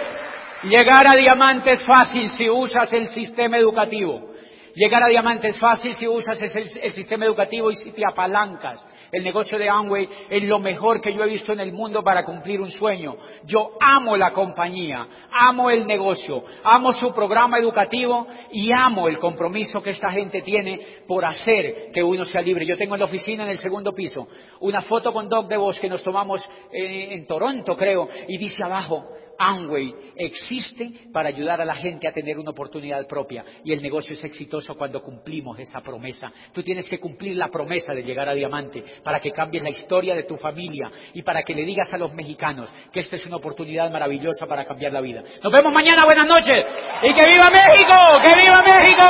[0.63, 4.32] llegar a diamante es fácil si usas el sistema educativo.
[4.75, 8.83] Llegar a diamante es fácil si usas el, sistema educativo y si te apalancas.
[9.11, 12.23] El negocio de Amway es lo mejor que yo he visto en el mundo para
[12.23, 13.15] cumplir un sueño.
[13.45, 19.83] Yo amo la compañía, amo el negocio, amo su programa educativo y amo el compromiso
[19.83, 22.65] que esta gente tiene por hacer que uno sea libre.
[22.65, 24.27] Yo tengo en la oficina en el segundo piso
[24.59, 29.05] una foto con Doc DeVos que nos tomamos eh, en Toronto, creo, y dice abajo,
[29.37, 34.13] Amway existe para ayudar a la gente a tener una oportunidad propia y el negocio
[34.13, 36.31] es exitoso cuando cumplimos esa promesa.
[36.53, 40.15] Tú tienes que cumplir la promesa de llegar a diamante para que cambies la historia
[40.15, 43.37] de tu familia y para que le digas a los mexicanos que esta es una
[43.37, 45.23] oportunidad maravillosa para cambiar la vida.
[45.43, 46.65] Nos vemos mañana, buenas noches
[47.01, 49.03] y que viva México, que viva México.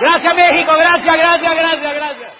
[0.00, 2.39] Gracias México, gracias, gracias, gracias, gracias.